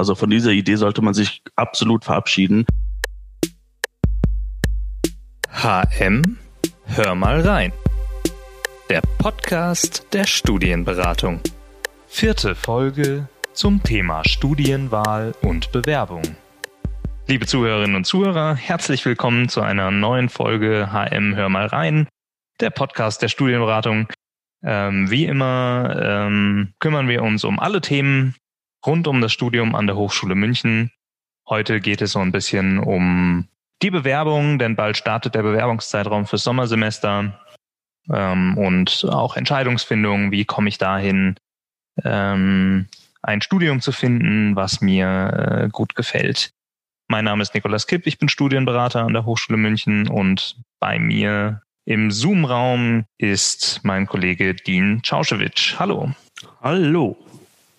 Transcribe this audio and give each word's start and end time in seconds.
Also 0.00 0.14
von 0.14 0.30
dieser 0.30 0.52
Idee 0.52 0.76
sollte 0.76 1.02
man 1.02 1.12
sich 1.12 1.42
absolut 1.56 2.06
verabschieden. 2.06 2.64
HM, 5.52 6.38
hör 6.86 7.14
mal 7.14 7.42
rein. 7.42 7.70
Der 8.88 9.02
Podcast 9.18 10.06
der 10.14 10.24
Studienberatung. 10.24 11.40
Vierte 12.06 12.54
Folge 12.54 13.28
zum 13.52 13.82
Thema 13.82 14.26
Studienwahl 14.26 15.34
und 15.42 15.70
Bewerbung. 15.70 16.22
Liebe 17.26 17.44
Zuhörerinnen 17.44 17.96
und 17.96 18.06
Zuhörer, 18.06 18.54
herzlich 18.54 19.04
willkommen 19.04 19.50
zu 19.50 19.60
einer 19.60 19.90
neuen 19.90 20.30
Folge 20.30 20.88
HM 20.94 21.36
Hör 21.36 21.50
mal 21.50 21.66
rein, 21.66 22.08
der 22.60 22.70
Podcast 22.70 23.20
der 23.20 23.28
Studienberatung. 23.28 24.08
Ähm, 24.62 25.10
wie 25.10 25.26
immer 25.26 25.94
ähm, 26.02 26.72
kümmern 26.80 27.06
wir 27.06 27.22
uns 27.22 27.44
um 27.44 27.58
alle 27.58 27.82
Themen 27.82 28.34
rund 28.86 29.06
um 29.06 29.20
das 29.20 29.32
Studium 29.32 29.74
an 29.74 29.86
der 29.86 29.96
Hochschule 29.96 30.34
München. 30.34 30.90
Heute 31.48 31.80
geht 31.80 32.02
es 32.02 32.12
so 32.12 32.20
ein 32.20 32.32
bisschen 32.32 32.78
um 32.78 33.48
die 33.82 33.90
Bewerbung, 33.90 34.58
denn 34.58 34.76
bald 34.76 34.96
startet 34.96 35.34
der 35.34 35.42
Bewerbungszeitraum 35.42 36.26
fürs 36.26 36.44
Sommersemester 36.44 37.40
ähm, 38.12 38.56
und 38.58 39.06
auch 39.10 39.36
Entscheidungsfindung, 39.36 40.30
wie 40.30 40.44
komme 40.44 40.68
ich 40.68 40.78
dahin, 40.78 41.36
ähm, 42.04 42.86
ein 43.22 43.42
Studium 43.42 43.80
zu 43.80 43.92
finden, 43.92 44.56
was 44.56 44.80
mir 44.80 45.64
äh, 45.64 45.68
gut 45.70 45.94
gefällt. 45.94 46.52
Mein 47.08 47.24
Name 47.24 47.42
ist 47.42 47.54
Nikolas 47.54 47.86
Kipp, 47.86 48.06
ich 48.06 48.18
bin 48.18 48.28
Studienberater 48.28 49.02
an 49.02 49.12
der 49.12 49.24
Hochschule 49.24 49.58
München 49.58 50.08
und 50.08 50.56
bei 50.78 50.98
mir 50.98 51.62
im 51.84 52.10
Zoom-Raum 52.10 53.04
ist 53.18 53.80
mein 53.82 54.06
Kollege 54.06 54.54
Dean 54.54 55.02
Czauschewitsch. 55.02 55.78
Hallo. 55.78 56.12
Hallo. 56.62 57.16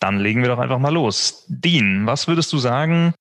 Dann 0.02 0.20
legen 0.20 0.42
wir 0.42 0.50
doch 0.50 0.60
einfach 0.60 0.80
mal 0.80 0.94
los. 0.94 1.46
Dean, 1.48 2.08
was 2.08 2.28
würdest 2.28 2.52
du 2.52 2.58
sagen, 2.58 3.14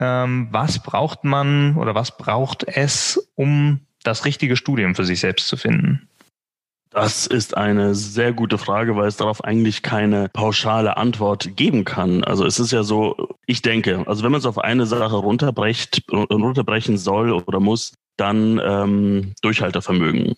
ähm, 0.00 0.48
was 0.50 0.82
braucht 0.82 1.24
man 1.24 1.76
oder 1.76 1.94
was 1.94 2.16
braucht 2.16 2.64
es, 2.64 3.30
um 3.34 3.80
das 4.02 4.26
richtige 4.26 4.56
Studium 4.56 4.94
für 4.94 5.06
sich 5.06 5.20
selbst 5.20 5.48
zu 5.48 5.56
finden? 5.56 6.08
Das 6.90 7.26
ist 7.26 7.56
eine 7.56 7.94
sehr 7.94 8.32
gute 8.32 8.58
Frage, 8.58 8.94
weil 8.96 9.08
es 9.08 9.16
darauf 9.16 9.42
eigentlich 9.42 9.82
keine 9.82 10.28
pauschale 10.28 10.96
Antwort 10.96 11.56
geben 11.56 11.84
kann. 11.84 12.22
Also 12.22 12.44
es 12.44 12.60
ist 12.60 12.70
ja 12.70 12.84
so, 12.84 13.36
ich 13.46 13.62
denke, 13.62 14.04
also 14.06 14.22
wenn 14.22 14.30
man 14.30 14.38
es 14.38 14.46
auf 14.46 14.58
eine 14.58 14.86
Sache 14.86 15.16
runterbrecht, 15.16 16.02
runterbrechen 16.12 16.98
soll 16.98 17.32
oder 17.32 17.58
muss, 17.58 17.94
dann 18.16 18.60
ähm, 18.62 19.34
Durchhaltevermögen. 19.42 20.36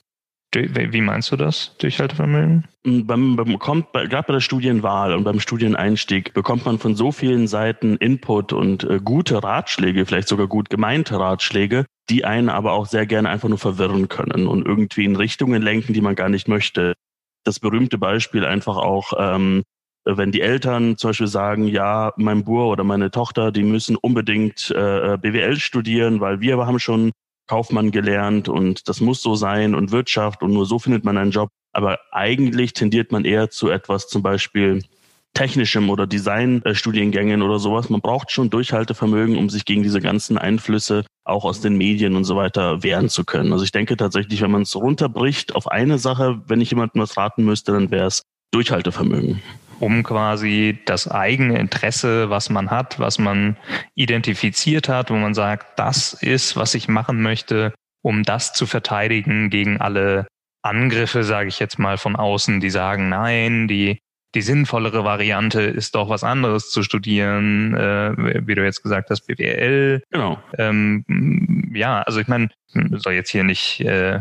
Wie 0.57 1.01
meinst 1.01 1.31
du 1.31 1.37
das, 1.37 1.77
Durchhaltevermögen? 1.79 2.65
Beim, 2.85 3.37
beim, 3.37 3.59
kommt, 3.59 3.93
bei, 3.93 4.07
gerade 4.07 4.27
bei 4.27 4.33
der 4.35 4.41
Studienwahl 4.41 5.15
und 5.15 5.25
beim 5.25 5.41
Studieneinstieg 5.41 6.33
bekommt 6.33 6.65
man 6.65 6.79
von 6.79 6.95
so 6.95 7.12
vielen 7.12 7.47
Seiten 7.47 7.97
Input 7.97 8.53
und 8.53 8.84
äh, 8.84 9.01
gute 9.03 9.43
Ratschläge, 9.43 10.07
vielleicht 10.07 10.29
sogar 10.29 10.47
gut 10.47 10.71
gemeinte 10.71 11.19
Ratschläge, 11.19 11.84
die 12.09 12.25
einen 12.25 12.49
aber 12.49 12.73
auch 12.73 12.87
sehr 12.87 13.07
gerne 13.07 13.29
einfach 13.29 13.49
nur 13.49 13.59
verwirren 13.59 14.09
können 14.09 14.47
und 14.47 14.67
irgendwie 14.67 15.05
in 15.05 15.17
Richtungen 15.17 15.62
lenken, 15.62 15.93
die 15.93 16.01
man 16.01 16.15
gar 16.15 16.29
nicht 16.29 16.49
möchte. 16.49 16.95
Das 17.45 17.61
berühmte 17.61 17.99
Beispiel 17.99 18.45
einfach 18.45 18.77
auch, 18.77 19.12
ähm, 19.19 19.62
wenn 20.05 20.31
die 20.33 20.41
Eltern 20.41 20.97
zum 20.97 21.11
Beispiel 21.11 21.27
sagen, 21.27 21.67
ja, 21.67 22.12
mein 22.17 22.45
Bur 22.45 22.69
oder 22.69 22.84
meine 22.84 23.11
Tochter, 23.11 23.53
die 23.53 23.65
müssen 23.65 23.97
unbedingt 23.97 24.71
äh, 24.71 25.19
BWL 25.21 25.57
studieren, 25.57 26.21
weil 26.21 26.41
wir 26.41 26.57
haben 26.59 26.79
schon 26.79 27.11
Kaufmann 27.47 27.91
gelernt 27.91 28.48
und 28.48 28.89
das 28.89 29.00
muss 29.00 29.22
so 29.22 29.34
sein 29.34 29.75
und 29.75 29.92
Wirtschaft 29.92 30.42
und 30.42 30.52
nur 30.52 30.66
so 30.66 30.78
findet 30.78 31.05
man 31.05 31.16
einen 31.16 31.30
Job. 31.30 31.48
Aber 31.72 31.98
eigentlich 32.11 32.72
tendiert 32.72 33.12
man 33.12 33.25
eher 33.25 33.50
zu 33.50 33.69
etwas 33.69 34.08
zum 34.08 34.22
Beispiel 34.22 34.83
technischem 35.34 35.91
oder 35.91 36.06
Designstudiengängen 36.06 37.42
oder 37.42 37.58
sowas. 37.58 37.91
Man 37.91 38.00
braucht 38.00 38.30
schon 38.30 38.48
Durchhaltevermögen, 38.48 39.36
um 39.36 39.50
sich 39.50 39.66
gegen 39.66 39.83
diese 39.83 40.00
ganzen 40.00 40.38
Einflüsse 40.38 41.05
auch 41.25 41.44
aus 41.44 41.61
den 41.61 41.77
Medien 41.77 42.16
und 42.16 42.25
so 42.25 42.36
weiter 42.36 42.83
wehren 42.83 43.11
zu 43.11 43.25
können. 43.25 43.53
Also 43.53 43.64
ich 43.64 43.72
denke 43.72 43.97
tatsächlich, 43.97 44.41
wenn 44.41 44.50
man 44.50 44.62
es 44.62 44.75
runterbricht 44.75 45.54
auf 45.54 45.69
eine 45.69 45.98
Sache, 45.98 46.41
wenn 46.47 46.62
ich 46.62 46.71
jemandem 46.71 47.03
was 47.03 47.16
raten 47.19 47.44
müsste, 47.44 47.72
dann 47.72 47.91
wäre 47.91 48.06
es 48.06 48.22
Durchhaltevermögen 48.53 49.42
um 49.81 50.03
quasi 50.03 50.78
das 50.84 51.09
eigene 51.10 51.59
Interesse, 51.59 52.31
was 52.31 52.50
man 52.50 52.70
hat, 52.70 52.98
was 52.98 53.19
man 53.19 53.56
identifiziert 53.94 54.88
hat, 54.88 55.10
wo 55.10 55.14
man 55.14 55.34
sagt, 55.34 55.78
das 55.78 56.12
ist, 56.14 56.56
was 56.56 56.75
ich 56.75 56.88
machen 56.88 57.22
möchte, 57.22 57.72
um 58.03 58.22
das 58.22 58.53
zu 58.53 58.66
verteidigen 58.66 59.50
gegen 59.50 59.81
alle 59.81 60.26
Angriffe, 60.62 61.22
sage 61.25 61.48
ich 61.48 61.59
jetzt 61.59 61.78
mal 61.78 61.98
von 61.98 62.16
außen, 62.16 62.60
die 62.60 62.70
sagen, 62.70 63.09
nein, 63.09 63.69
die 63.69 63.98
die 64.36 64.42
sinnvollere 64.42 65.03
Variante 65.03 65.62
ist 65.62 65.94
doch 65.94 66.10
was 66.10 66.22
anderes 66.22 66.70
zu 66.70 66.82
studieren, 66.82 67.75
äh, 67.75 68.47
wie 68.47 68.54
du 68.54 68.62
jetzt 68.62 68.82
gesagt 68.82 69.09
hast, 69.09 69.22
BWL. 69.26 70.03
Genau. 70.10 70.38
Ähm, 70.59 71.72
ja, 71.75 72.03
also 72.03 72.20
ich 72.20 72.28
meine, 72.28 72.50
soll 72.97 73.15
jetzt 73.15 73.31
hier 73.31 73.44
nicht 73.44 73.81
äh, 73.81 74.20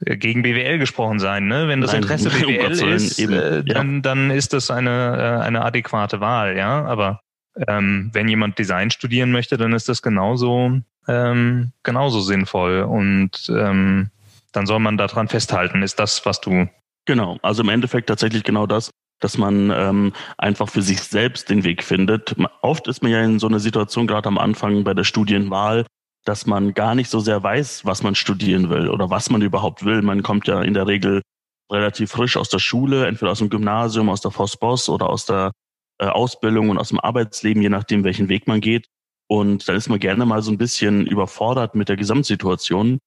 gegen 0.00 0.42
BWL 0.42 0.78
gesprochen 0.78 1.18
sein. 1.18 1.46
Ne? 1.46 1.68
Wenn 1.68 1.80
das 1.80 1.92
Nein, 1.92 2.02
Interesse 2.02 2.30
BWL 2.40 2.92
ist, 2.94 3.18
eben, 3.18 3.32
äh, 3.32 3.64
dann, 3.64 3.94
ja. 3.96 4.00
dann 4.00 4.30
ist 4.30 4.52
das 4.52 4.70
eine, 4.70 5.40
äh, 5.40 5.44
eine 5.44 5.64
adäquate 5.64 6.20
Wahl, 6.20 6.56
ja. 6.56 6.84
Aber 6.84 7.20
ähm, 7.66 8.10
wenn 8.12 8.28
jemand 8.28 8.58
Design 8.58 8.90
studieren 8.90 9.32
möchte, 9.32 9.56
dann 9.56 9.72
ist 9.72 9.88
das 9.88 10.02
genauso, 10.02 10.80
ähm, 11.08 11.72
genauso 11.82 12.20
sinnvoll. 12.20 12.82
Und 12.82 13.48
ähm, 13.48 14.10
dann 14.52 14.66
soll 14.66 14.80
man 14.80 14.96
daran 14.96 15.28
festhalten, 15.28 15.82
ist 15.82 15.98
das, 15.98 16.26
was 16.26 16.40
du. 16.40 16.68
Genau, 17.06 17.38
also 17.42 17.62
im 17.62 17.68
Endeffekt 17.68 18.08
tatsächlich 18.08 18.42
genau 18.42 18.66
das, 18.66 18.90
dass 19.20 19.38
man 19.38 19.70
ähm, 19.70 20.12
einfach 20.36 20.68
für 20.68 20.82
sich 20.82 21.00
selbst 21.00 21.48
den 21.48 21.64
Weg 21.64 21.82
findet. 21.82 22.34
Oft 22.60 22.88
ist 22.88 23.02
man 23.02 23.12
ja 23.12 23.22
in 23.22 23.38
so 23.38 23.46
einer 23.46 23.60
Situation, 23.60 24.06
gerade 24.06 24.28
am 24.28 24.38
Anfang 24.38 24.84
bei 24.84 24.92
der 24.92 25.04
Studienwahl, 25.04 25.86
dass 26.26 26.44
man 26.44 26.74
gar 26.74 26.94
nicht 26.94 27.08
so 27.08 27.20
sehr 27.20 27.42
weiß, 27.42 27.84
was 27.84 28.02
man 28.02 28.14
studieren 28.14 28.68
will 28.68 28.88
oder 28.88 29.10
was 29.10 29.30
man 29.30 29.42
überhaupt 29.42 29.84
will. 29.84 30.02
Man 30.02 30.22
kommt 30.22 30.48
ja 30.48 30.60
in 30.60 30.74
der 30.74 30.86
Regel 30.86 31.22
relativ 31.70 32.10
frisch 32.10 32.36
aus 32.36 32.48
der 32.48 32.58
Schule, 32.58 33.06
entweder 33.06 33.32
aus 33.32 33.38
dem 33.38 33.48
Gymnasium, 33.48 34.08
aus 34.08 34.20
der 34.20 34.32
Vosbos 34.32 34.88
oder 34.88 35.08
aus 35.08 35.26
der 35.26 35.52
äh, 35.98 36.06
Ausbildung 36.06 36.68
und 36.68 36.78
aus 36.78 36.88
dem 36.88 37.00
Arbeitsleben, 37.00 37.62
je 37.62 37.68
nachdem, 37.68 38.04
welchen 38.04 38.28
Weg 38.28 38.48
man 38.48 38.60
geht. 38.60 38.86
Und 39.28 39.68
dann 39.68 39.76
ist 39.76 39.88
man 39.88 40.00
gerne 40.00 40.26
mal 40.26 40.42
so 40.42 40.50
ein 40.50 40.58
bisschen 40.58 41.06
überfordert 41.06 41.74
mit 41.74 41.88
der 41.88 41.96
Gesamtsituation 41.96 42.98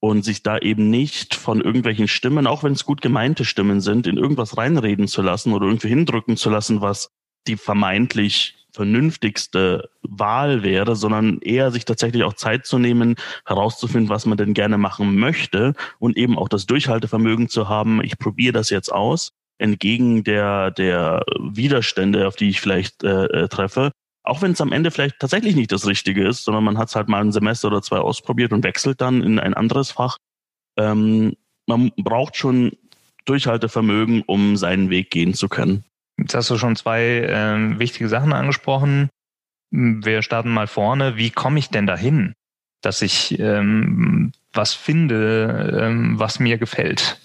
und 0.00 0.24
sich 0.24 0.42
da 0.42 0.58
eben 0.58 0.90
nicht 0.90 1.34
von 1.34 1.60
irgendwelchen 1.60 2.06
Stimmen, 2.06 2.46
auch 2.46 2.62
wenn 2.62 2.72
es 2.72 2.84
gut 2.84 3.00
gemeinte 3.00 3.44
Stimmen 3.44 3.80
sind, 3.80 4.06
in 4.06 4.16
irgendwas 4.16 4.56
reinreden 4.56 5.08
zu 5.08 5.22
lassen 5.22 5.52
oder 5.52 5.66
irgendwie 5.66 5.88
hindrücken 5.88 6.36
zu 6.36 6.50
lassen, 6.50 6.80
was 6.80 7.08
die 7.48 7.56
vermeintlich 7.56 8.66
vernünftigste 8.78 9.90
Wahl 10.02 10.62
wäre, 10.62 10.94
sondern 10.94 11.40
eher 11.40 11.72
sich 11.72 11.84
tatsächlich 11.84 12.22
auch 12.22 12.34
Zeit 12.34 12.64
zu 12.64 12.78
nehmen, 12.78 13.16
herauszufinden, 13.44 14.08
was 14.08 14.24
man 14.24 14.38
denn 14.38 14.54
gerne 14.54 14.78
machen 14.78 15.18
möchte 15.18 15.74
und 15.98 16.16
eben 16.16 16.38
auch 16.38 16.48
das 16.48 16.66
Durchhaltevermögen 16.66 17.48
zu 17.48 17.68
haben, 17.68 18.00
ich 18.04 18.20
probiere 18.20 18.52
das 18.52 18.70
jetzt 18.70 18.92
aus, 18.92 19.32
entgegen 19.58 20.22
der, 20.22 20.70
der 20.70 21.24
Widerstände, 21.40 22.28
auf 22.28 22.36
die 22.36 22.50
ich 22.50 22.60
vielleicht 22.60 23.02
äh, 23.02 23.24
äh 23.24 23.48
treffe. 23.48 23.90
Auch 24.22 24.42
wenn 24.42 24.52
es 24.52 24.60
am 24.60 24.70
Ende 24.70 24.92
vielleicht 24.92 25.18
tatsächlich 25.18 25.56
nicht 25.56 25.72
das 25.72 25.84
Richtige 25.84 26.28
ist, 26.28 26.44
sondern 26.44 26.62
man 26.62 26.78
hat 26.78 26.88
es 26.88 26.94
halt 26.94 27.08
mal 27.08 27.20
ein 27.20 27.32
Semester 27.32 27.66
oder 27.66 27.82
zwei 27.82 27.98
ausprobiert 27.98 28.52
und 28.52 28.62
wechselt 28.62 29.00
dann 29.00 29.22
in 29.24 29.40
ein 29.40 29.54
anderes 29.54 29.90
Fach. 29.90 30.18
Ähm, 30.76 31.34
man 31.66 31.90
braucht 31.96 32.36
schon 32.36 32.70
Durchhaltevermögen, 33.24 34.22
um 34.24 34.56
seinen 34.56 34.88
Weg 34.88 35.10
gehen 35.10 35.34
zu 35.34 35.48
können. 35.48 35.84
Jetzt 36.18 36.34
hast 36.34 36.50
du 36.50 36.58
schon 36.58 36.76
zwei 36.76 37.02
äh, 37.02 37.78
wichtige 37.78 38.08
Sachen 38.08 38.32
angesprochen. 38.32 39.08
Wir 39.70 40.22
starten 40.22 40.50
mal 40.50 40.66
vorne. 40.66 41.16
Wie 41.16 41.30
komme 41.30 41.58
ich 41.58 41.70
denn 41.70 41.86
dahin, 41.86 42.34
dass 42.82 43.02
ich 43.02 43.38
ähm, 43.38 44.32
was 44.52 44.74
finde, 44.74 45.78
ähm, 45.80 46.18
was 46.18 46.40
mir 46.40 46.58
gefällt? 46.58 47.20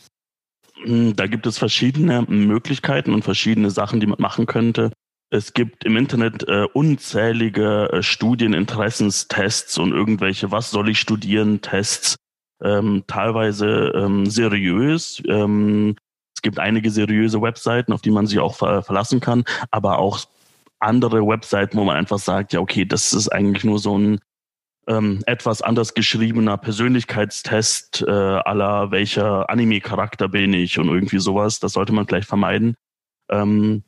Hm, 0.83 1.15
da 1.15 1.27
gibt 1.27 1.47
es 1.47 1.57
verschiedene 1.57 2.21
Möglichkeiten 2.23 3.13
und 3.13 3.23
verschiedene 3.23 3.71
Sachen, 3.71 3.99
die 3.99 4.07
man 4.07 4.21
machen 4.21 4.45
könnte. 4.45 4.91
Es 5.31 5.53
gibt 5.53 5.83
im 5.83 5.97
Internet 5.97 6.47
äh, 6.47 6.65
unzählige 6.73 7.89
äh, 7.91 8.03
Studieninteressenstests 8.03 9.79
und 9.79 9.91
irgendwelche 9.91 10.51
Was 10.51 10.69
soll 10.69 10.89
ich 10.89 10.99
studieren 10.99 11.61
Tests, 11.61 12.17
ähm, 12.61 13.03
teilweise 13.07 13.93
ähm, 13.95 14.27
seriös, 14.27 15.23
ähm, 15.27 15.95
gibt 16.43 16.59
einige 16.59 16.91
seriöse 16.91 17.41
Webseiten, 17.41 17.93
auf 17.93 18.01
die 18.01 18.11
man 18.11 18.27
sich 18.27 18.39
auch 18.39 18.55
ver 18.55 18.83
verlassen 18.83 19.19
kann, 19.19 19.43
aber 19.71 19.97
auch 19.97 20.19
andere 20.79 21.25
Webseiten, 21.25 21.77
wo 21.77 21.83
man 21.83 21.95
einfach 21.95 22.19
sagt, 22.19 22.53
ja, 22.53 22.59
okay, 22.59 22.85
das 22.85 23.13
ist 23.13 23.29
eigentlich 23.29 23.63
nur 23.63 23.79
so 23.79 23.97
ein 23.97 24.19
ähm, 24.87 25.23
etwas 25.25 25.61
anders 25.61 25.93
geschriebener 25.93 26.57
Persönlichkeitstest 26.57 28.03
äh, 28.05 28.11
aller 28.11 28.91
welcher 28.91 29.49
Anime-Charakter 29.49 30.27
bin 30.27 30.53
ich 30.53 30.77
und 30.77 30.89
irgendwie 30.89 31.19
sowas. 31.19 31.59
Das 31.59 31.73
sollte 31.73 31.93
man 31.93 32.05
vielleicht 32.05 32.27
vermeiden. 32.27 32.75
Ähm, 33.29 33.83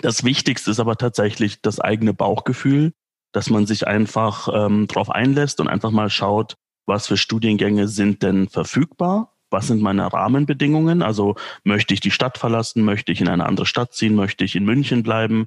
das 0.00 0.22
Wichtigste 0.22 0.70
ist 0.70 0.78
aber 0.78 0.96
tatsächlich 0.96 1.60
das 1.60 1.80
eigene 1.80 2.14
Bauchgefühl, 2.14 2.92
dass 3.32 3.50
man 3.50 3.66
sich 3.66 3.88
einfach 3.88 4.48
ähm, 4.52 4.86
darauf 4.86 5.10
einlässt 5.10 5.60
und 5.60 5.68
einfach 5.68 5.90
mal 5.90 6.08
schaut, 6.08 6.54
was 6.86 7.08
für 7.08 7.16
Studiengänge 7.16 7.88
sind 7.88 8.22
denn 8.22 8.48
verfügbar 8.48 9.34
was 9.50 9.66
sind 9.68 9.82
meine 9.82 10.12
Rahmenbedingungen? 10.12 11.02
Also 11.02 11.36
möchte 11.64 11.94
ich 11.94 12.00
die 12.00 12.10
Stadt 12.10 12.38
verlassen? 12.38 12.84
Möchte 12.84 13.12
ich 13.12 13.20
in 13.20 13.28
eine 13.28 13.46
andere 13.46 13.66
Stadt 13.66 13.94
ziehen? 13.94 14.14
Möchte 14.14 14.44
ich 14.44 14.56
in 14.56 14.64
München 14.64 15.02
bleiben? 15.02 15.46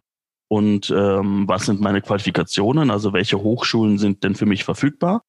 und 0.52 0.90
ähm, 0.94 1.48
was 1.48 1.66
sind 1.66 1.80
meine 1.80 2.02
Qualifikationen, 2.02 2.92
also 2.92 3.14
welche 3.14 3.42
Hochschulen 3.42 3.98
sind 3.98 4.26
denn 4.26 4.36
für 4.36 4.46
mich 4.46 4.66
verfügbar. 4.66 5.24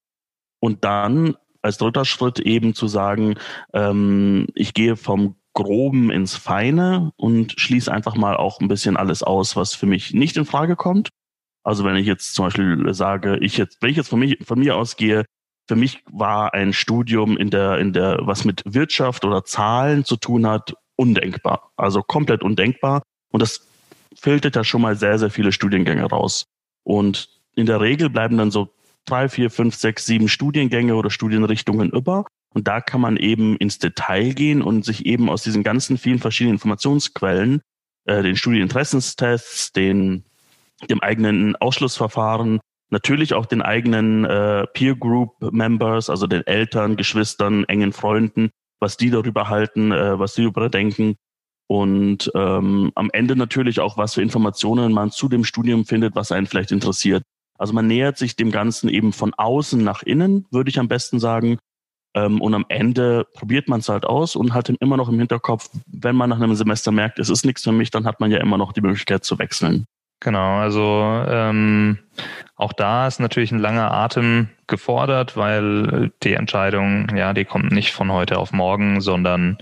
Und 0.59 0.83
dann 0.83 1.37
als 1.63 1.79
dritter 1.79 2.05
Schritt 2.05 2.41
eben 2.41 2.75
zu 2.75 2.89
sagen, 2.89 3.37
ähm, 3.73 4.49
ich 4.57 4.75
gehe 4.75 4.97
vom 4.97 5.37
Groben 5.55 6.11
ins 6.11 6.35
Feine 6.35 7.13
und 7.15 7.55
schließe 7.57 7.93
einfach 7.93 8.17
mal 8.17 8.37
auch 8.37 8.59
ein 8.59 8.67
bisschen 8.67 8.97
alles 8.97 9.23
aus, 9.23 9.55
was 9.55 9.77
für 9.77 9.87
mich 9.87 10.13
nicht 10.13 10.37
in 10.37 10.45
Frage 10.45 10.75
kommt. 10.75 11.11
Also 11.63 11.85
wenn 11.85 11.95
ich 11.95 12.07
jetzt 12.09 12.35
zum 12.35 12.47
Beispiel 12.47 12.93
sage, 12.93 13.39
ich 13.39 13.57
jetzt, 13.57 13.81
wenn 13.81 13.91
ich 13.91 13.97
jetzt 13.99 14.09
von, 14.09 14.19
mich, 14.19 14.39
von 14.45 14.59
mir 14.59 14.75
ausgehe, 14.75 15.25
für 15.69 15.77
mich 15.77 16.03
war 16.11 16.55
ein 16.55 16.73
Studium 16.73 17.37
in 17.37 17.51
der, 17.51 17.79
in 17.79 17.93
der, 17.93 18.19
was 18.23 18.45
mit 18.45 18.63
Wirtschaft 18.65 19.25
oder 19.25 19.45
Zahlen 19.45 20.05
zu 20.05 20.17
tun 20.17 20.47
hat, 20.47 20.75
undenkbar. 20.97 21.71
Also 21.77 22.03
komplett 22.03 22.43
undenkbar. 22.43 23.03
Und 23.31 23.41
das 23.41 23.67
filtert 24.15 24.57
ja 24.57 24.65
schon 24.65 24.83
mal 24.83 24.97
sehr, 24.97 25.19
sehr 25.19 25.31
viele 25.31 25.53
Studiengänge 25.53 26.05
raus. 26.05 26.47
Und 26.85 27.29
in 27.55 27.67
der 27.67 27.81
Regel 27.81 28.11
bleiben 28.11 28.39
dann 28.39 28.51
so 28.51 28.75
drei, 29.05 29.29
vier, 29.29 29.51
fünf, 29.51 29.75
sechs, 29.75 30.07
sieben 30.07 30.29
Studiengänge 30.29 30.95
oder 30.95 31.11
Studienrichtungen 31.11 31.91
über. 31.91 32.27
Und 32.55 32.69
da 32.69 32.81
kann 32.81 33.01
man 33.01 33.17
eben 33.17 33.57
ins 33.57 33.79
Detail 33.79 34.35
gehen 34.35 34.63
und 34.63 34.85
sich 34.85 35.07
eben 35.07 35.31
aus 35.31 35.43
diesen 35.43 35.63
ganzen 35.63 35.97
vielen 35.97 36.19
verschiedenen 36.19 36.57
Informationsquellen, 36.57 37.63
äh, 38.05 38.23
den 38.23 38.37
Studieninteressenstests, 38.37 39.73
den, 39.73 40.25
dem 40.91 41.01
eigenen 41.01 41.57
Ausschlussverfahren, 41.57 42.61
natürlich 42.93 43.35
auch 43.35 43.47
den 43.47 43.63
eigenen 43.63 44.25
äh, 44.25 44.67
Peer 44.69 44.95
Group 44.95 45.35
Members, 45.41 46.11
also 46.11 46.27
den 46.27 46.47
Eltern, 46.47 46.97
Geschwistern, 46.97 47.65
engen 47.65 47.93
Freunden, 47.93 48.51
was 48.81 48.97
die 48.97 49.11
darüber 49.11 49.49
halten, 49.49 49.91
äh, 49.91 50.19
was 50.19 50.35
die 50.35 50.43
darüber 50.43 50.69
denken. 50.69 51.17
Und 51.67 52.31
ähm, 52.35 52.93
am 52.95 53.11
Ende 53.13 53.35
natürlich 53.35 53.81
auch, 53.81 53.97
was 53.97 54.15
für 54.15 54.23
Informationen 54.23 54.93
man 54.93 55.11
zu 55.11 55.29
dem 55.29 55.43
Studium 55.43 55.87
findet, 55.87 56.15
was 56.15 56.31
einen 56.31 56.47
vielleicht 56.47 56.71
interessiert. 56.71 57.23
Also 57.59 57.73
man 57.73 57.87
nähert 57.87 58.19
sich 58.19 58.37
dem 58.37 58.51
Ganzen 58.51 58.91
eben 58.91 59.13
von 59.13 59.33
außen 59.35 59.83
nach 59.83 60.03
innen, 60.03 60.47
würde 60.51 60.69
ich 60.69 60.79
am 60.79 60.89
besten 60.89 61.19
sagen. 61.19 61.59
Ähm, 62.15 62.43
und 62.43 62.55
am 62.55 62.67
Ende 62.69 63.27
probiert 63.33 63.69
man 63.69 63.81
es 63.81 63.89
halt 63.89 64.05
aus 64.05 64.37
und 64.37 64.53
hat 64.53 64.69
immer 64.69 64.99
noch 64.99 65.09
im 65.09 65.19
Hinterkopf, 65.19 65.71
wenn 65.87 66.15
man 66.15 66.29
nach 66.29 66.41
einem 66.41 66.55
Semester 66.55 66.93
merkt, 66.93 67.19
es 67.19 67.31
ist 67.31 67.47
nichts 67.47 67.63
für 67.63 67.73
mich, 67.73 67.91
dann 67.91 68.05
hat 68.05 68.21
man 68.21 68.31
ja 68.31 68.39
immer 68.39 68.59
noch 68.59 68.73
die 68.73 68.83
Möglichkeit 68.83 69.25
zu 69.25 69.39
wechseln. 69.39 69.87
Genau, 70.23 70.59
also 70.59 71.25
ähm, 71.27 71.99
auch 72.55 72.73
da 72.73 73.09
ist 73.09 73.19
natürlich 73.19 73.51
ein 73.51 73.59
langer 73.59 73.91
Atem 73.91 74.51
gefordert, 74.69 75.37
weil 75.37 76.13
die 76.23 76.35
Entscheidung, 76.35 77.09
ja, 77.17 77.33
die 77.33 77.45
kommt 77.45 77.73
nicht 77.73 77.93
von 77.93 78.13
heute 78.13 78.39
auf 78.39 78.53
morgen, 78.53 79.01
sondern 79.01 79.59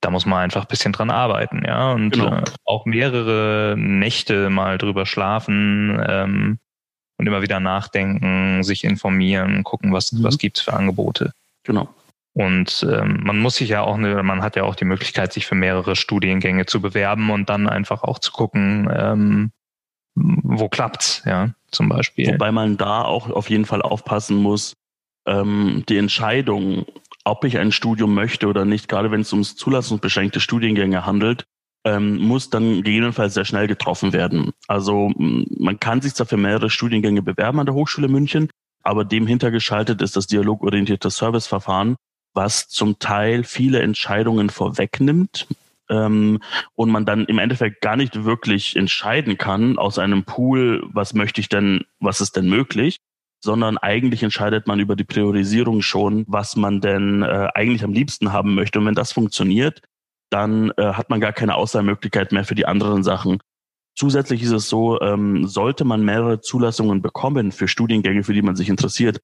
da 0.00 0.10
muss 0.10 0.24
man 0.24 0.38
einfach 0.38 0.62
ein 0.62 0.68
bisschen 0.68 0.92
dran 0.92 1.10
arbeiten, 1.10 1.64
ja, 1.66 1.90
und 1.92 2.10
genau. 2.10 2.36
äh, 2.36 2.44
auch 2.64 2.86
mehrere 2.86 3.74
Nächte 3.76 4.50
mal 4.50 4.78
drüber 4.78 5.04
schlafen, 5.04 6.00
ähm, 6.08 6.58
und 7.18 7.26
immer 7.26 7.42
wieder 7.42 7.58
nachdenken, 7.58 8.62
sich 8.62 8.84
informieren, 8.84 9.64
gucken, 9.64 9.92
was, 9.92 10.12
mhm. 10.12 10.22
was 10.22 10.38
gibt's 10.38 10.60
für 10.60 10.74
Angebote. 10.74 11.32
Genau. 11.64 11.88
Und 12.34 12.86
ähm, 12.88 13.20
man 13.24 13.40
muss 13.40 13.56
sich 13.56 13.70
ja 13.70 13.82
auch, 13.82 13.96
eine, 13.96 14.22
man 14.22 14.42
hat 14.42 14.54
ja 14.54 14.62
auch 14.62 14.76
die 14.76 14.84
Möglichkeit, 14.84 15.32
sich 15.32 15.44
für 15.44 15.56
mehrere 15.56 15.96
Studiengänge 15.96 16.66
zu 16.66 16.80
bewerben 16.80 17.30
und 17.30 17.48
dann 17.48 17.68
einfach 17.68 18.04
auch 18.04 18.20
zu 18.20 18.30
gucken, 18.30 18.88
ähm, 18.94 19.50
wo 20.18 20.68
klappt's, 20.68 21.22
ja, 21.24 21.50
zum 21.70 21.88
Beispiel. 21.88 22.32
Wobei 22.32 22.52
man 22.52 22.76
da 22.76 23.02
auch 23.02 23.30
auf 23.30 23.50
jeden 23.50 23.64
Fall 23.64 23.82
aufpassen 23.82 24.36
muss, 24.36 24.74
ähm, 25.26 25.84
die 25.88 25.98
Entscheidung, 25.98 26.86
ob 27.24 27.44
ich 27.44 27.58
ein 27.58 27.72
Studium 27.72 28.14
möchte 28.14 28.46
oder 28.46 28.64
nicht, 28.64 28.88
gerade 28.88 29.10
wenn 29.10 29.20
es 29.20 29.32
ums 29.32 29.56
zulassungsbeschränkte 29.56 30.40
Studiengänge 30.40 31.04
handelt, 31.04 31.44
ähm, 31.84 32.18
muss 32.18 32.50
dann 32.50 32.82
gegebenenfalls 32.82 33.34
sehr 33.34 33.44
schnell 33.44 33.66
getroffen 33.66 34.12
werden. 34.12 34.52
Also 34.66 35.12
man 35.16 35.78
kann 35.78 36.00
sich 36.00 36.14
zwar 36.14 36.26
für 36.26 36.36
mehrere 36.36 36.70
Studiengänge 36.70 37.22
bewerben 37.22 37.60
an 37.60 37.66
der 37.66 37.74
Hochschule 37.74 38.08
München, 38.08 38.50
aber 38.82 39.04
dem 39.04 39.26
hintergeschaltet 39.26 40.02
ist 40.02 40.16
das 40.16 40.26
dialogorientierte 40.26 41.10
Serviceverfahren, 41.10 41.96
was 42.34 42.68
zum 42.68 42.98
Teil 42.98 43.44
viele 43.44 43.80
Entscheidungen 43.82 44.50
vorwegnimmt 44.50 45.46
ähm, 45.90 46.40
und 46.74 46.90
man 46.90 47.04
dann 47.04 47.24
im 47.26 47.38
Endeffekt 47.38 47.80
gar 47.80 47.96
nicht 47.96 48.24
wirklich 48.24 48.76
entscheiden 48.76 49.38
kann 49.38 49.78
aus 49.78 49.98
einem 49.98 50.24
Pool, 50.24 50.82
was 50.92 51.14
möchte 51.14 51.40
ich 51.40 51.48
denn, 51.48 51.84
was 52.00 52.20
ist 52.20 52.36
denn 52.36 52.48
möglich, 52.48 52.98
sondern 53.40 53.78
eigentlich 53.78 54.22
entscheidet 54.22 54.66
man 54.66 54.80
über 54.80 54.96
die 54.96 55.04
Priorisierung 55.04 55.82
schon, 55.82 56.24
was 56.26 56.56
man 56.56 56.80
denn 56.80 57.22
äh, 57.22 57.48
eigentlich 57.54 57.84
am 57.84 57.92
liebsten 57.92 58.32
haben 58.32 58.54
möchte. 58.54 58.78
Und 58.78 58.86
wenn 58.86 58.94
das 58.94 59.12
funktioniert, 59.12 59.82
dann 60.30 60.72
äh, 60.76 60.92
hat 60.92 61.10
man 61.10 61.20
gar 61.20 61.32
keine 61.32 61.54
Auswahlmöglichkeit 61.54 62.32
mehr 62.32 62.44
für 62.44 62.54
die 62.54 62.66
anderen 62.66 63.02
Sachen. 63.02 63.38
Zusätzlich 63.96 64.42
ist 64.42 64.52
es 64.52 64.68
so, 64.68 65.00
ähm, 65.00 65.46
sollte 65.46 65.84
man 65.84 66.04
mehrere 66.04 66.40
Zulassungen 66.40 67.02
bekommen 67.02 67.52
für 67.52 67.66
Studiengänge, 67.66 68.22
für 68.22 68.34
die 68.34 68.42
man 68.42 68.56
sich 68.56 68.68
interessiert, 68.68 69.20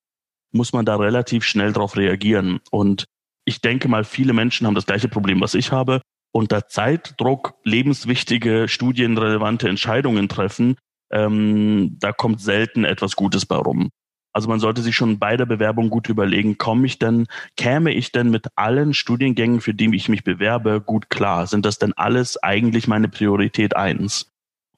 muss 0.52 0.72
man 0.72 0.84
da 0.84 0.96
relativ 0.96 1.44
schnell 1.44 1.72
darauf 1.72 1.96
reagieren. 1.96 2.60
Und 2.70 3.04
ich 3.44 3.60
denke 3.60 3.88
mal, 3.88 4.04
viele 4.04 4.32
Menschen 4.32 4.66
haben 4.66 4.74
das 4.74 4.86
gleiche 4.86 5.08
Problem, 5.08 5.40
was 5.40 5.54
ich 5.54 5.70
habe. 5.70 6.00
Unter 6.36 6.66
Zeitdruck 6.66 7.54
lebenswichtige, 7.62 8.66
studienrelevante 8.66 9.68
Entscheidungen 9.68 10.28
treffen, 10.28 10.76
ähm, 11.12 11.96
da 12.00 12.10
kommt 12.10 12.40
selten 12.40 12.84
etwas 12.84 13.14
Gutes 13.14 13.46
bei 13.46 13.54
rum. 13.54 13.90
Also 14.32 14.48
man 14.48 14.58
sollte 14.58 14.82
sich 14.82 14.96
schon 14.96 15.20
bei 15.20 15.36
der 15.36 15.46
Bewerbung 15.46 15.90
gut 15.90 16.08
überlegen, 16.08 16.58
komme 16.58 16.86
ich 16.86 16.98
denn, 16.98 17.28
käme 17.56 17.92
ich 17.92 18.10
denn 18.10 18.30
mit 18.30 18.48
allen 18.56 18.94
Studiengängen, 18.94 19.60
für 19.60 19.74
die 19.74 19.94
ich 19.94 20.08
mich 20.08 20.24
bewerbe, 20.24 20.80
gut 20.80 21.08
klar? 21.08 21.46
Sind 21.46 21.64
das 21.64 21.78
denn 21.78 21.92
alles 21.92 22.42
eigentlich 22.42 22.88
meine 22.88 23.08
Priorität 23.08 23.76
eins? 23.76 24.32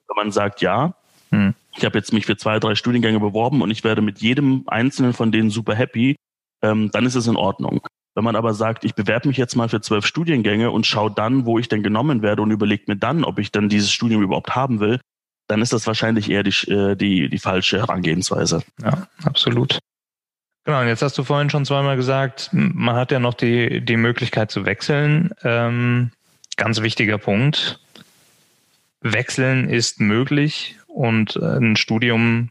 Wenn 0.09 0.17
man 0.17 0.33
sagt, 0.33 0.61
ja, 0.61 0.95
hm. 1.31 1.55
ich 1.75 1.87
habe 1.87 1.97
jetzt 1.97 2.13
mich 2.13 2.27
für 2.27 2.37
zwei, 2.37 2.59
drei 2.59 2.75
Studiengänge 2.75 3.19
beworben 3.19 3.63
und 3.63 3.71
ich 3.71 3.83
werde 3.83 4.03
mit 4.03 4.19
jedem 4.19 4.65
einzelnen 4.67 5.15
von 5.15 5.33
denen 5.33 5.49
super 5.49 5.75
happy, 5.75 6.17
ähm, 6.63 6.91
dann 6.93 7.07
ist 7.07 7.15
es 7.15 7.27
in 7.27 7.37
Ordnung. 7.37 7.81
Wenn 8.17 8.25
man 8.25 8.35
aber 8.35 8.55
sagt, 8.55 8.85
ich 8.85 8.95
bewerbe 8.95 9.29
mich 9.29 9.37
jetzt 9.37 9.57
mal 9.57 9.69
für 9.69 9.83
zwölf 9.83 10.07
Studiengänge 10.07 10.71
und 10.71 10.87
schaue 10.87 11.13
dann, 11.15 11.45
wo 11.45 11.59
ich 11.59 11.69
denn 11.69 11.83
genommen 11.83 12.23
werde 12.23 12.41
und 12.41 12.51
überlege 12.51 12.85
mir 12.87 12.97
dann, 12.97 13.25
ob 13.25 13.39
ich 13.39 13.53
dann 13.53 13.69
dieses 13.69 13.93
Studium 13.93 14.23
überhaupt 14.23 14.57
haben 14.57 14.81
will, 14.81 15.01
dann 15.49 15.61
ist 15.61 15.75
das 15.75 15.87
wahrscheinlich 15.87 16.31
eher 16.31 16.43
die, 16.43 16.71
äh, 16.71 16.97
die, 16.97 17.29
die 17.29 17.39
falsche 17.39 17.79
Herangehensweise. 17.79 18.63
Ja, 18.83 19.07
absolut. 19.23 19.79
Genau, 20.65 20.81
und 20.81 20.89
jetzt 20.89 21.03
hast 21.03 21.19
du 21.19 21.25
vorhin 21.25 21.51
schon 21.51 21.67
zweimal 21.67 21.97
gesagt, 21.97 22.49
man 22.53 22.97
hat 22.97 23.13
ja 23.13 23.21
noch 23.21 23.35
die, 23.35 23.83
die 23.85 23.99
Möglichkeit 23.99 24.51
zu 24.51 24.65
wechseln. 24.65 25.31
Ähm, 25.45 26.11
ganz 26.57 26.81
wichtiger 26.81 27.19
Punkt. 27.19 27.81
Wechseln 29.03 29.69
ist 29.69 30.01
möglich 30.01 30.77
und 30.87 31.37
äh, 31.37 31.59
ein 31.59 31.77
Studium 31.77 32.49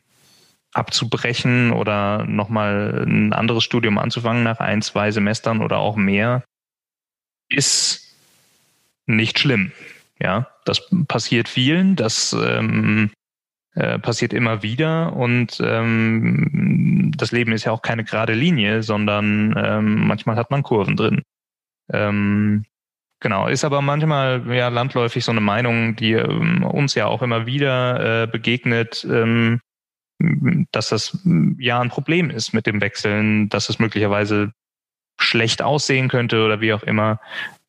abzubrechen 0.75 1.71
oder 1.71 2.25
nochmal 2.25 3.05
ein 3.07 3.33
anderes 3.33 3.63
Studium 3.63 3.97
anzufangen 3.97 4.43
nach 4.43 4.59
ein, 4.59 4.81
zwei 4.81 5.09
Semestern 5.11 5.61
oder 5.61 5.77
auch 5.77 5.95
mehr, 5.95 6.43
ist 7.49 8.15
nicht 9.05 9.39
schlimm. 9.39 9.71
Ja, 10.19 10.47
das 10.65 10.89
passiert 11.07 11.47
vielen, 11.47 11.95
das 11.95 12.33
ähm, 12.33 13.11
äh, 13.73 13.99
passiert 13.99 14.33
immer 14.33 14.63
wieder 14.63 15.13
und 15.13 15.61
ähm, 15.63 17.11
das 17.15 17.31
Leben 17.31 17.51
ist 17.53 17.65
ja 17.65 17.71
auch 17.71 17.81
keine 17.81 18.03
gerade 18.03 18.33
Linie, 18.33 18.83
sondern 18.83 19.53
ähm, 19.57 20.07
manchmal 20.07 20.35
hat 20.35 20.51
man 20.51 20.63
Kurven 20.63 20.95
drin. 20.95 21.21
Ähm, 21.91 22.65
genau, 23.19 23.47
ist 23.47 23.63
aber 23.63 23.81
manchmal 23.81 24.43
ja 24.53 24.69
landläufig 24.69 25.23
so 25.23 25.31
eine 25.31 25.41
Meinung, 25.41 25.95
die 25.95 26.13
ähm, 26.13 26.63
uns 26.63 26.95
ja 26.95 27.07
auch 27.07 27.21
immer 27.21 27.45
wieder 27.45 28.23
äh, 28.23 28.27
begegnet, 28.27 29.05
ähm, 29.09 29.59
dass 30.71 30.89
das 30.89 31.17
ja 31.57 31.79
ein 31.79 31.89
Problem 31.89 32.29
ist 32.29 32.53
mit 32.53 32.65
dem 32.65 32.81
Wechseln, 32.81 33.49
dass 33.49 33.69
es 33.69 33.79
möglicherweise 33.79 34.51
schlecht 35.19 35.61
aussehen 35.61 36.09
könnte 36.09 36.43
oder 36.43 36.61
wie 36.61 36.73
auch 36.73 36.83
immer. 36.83 37.19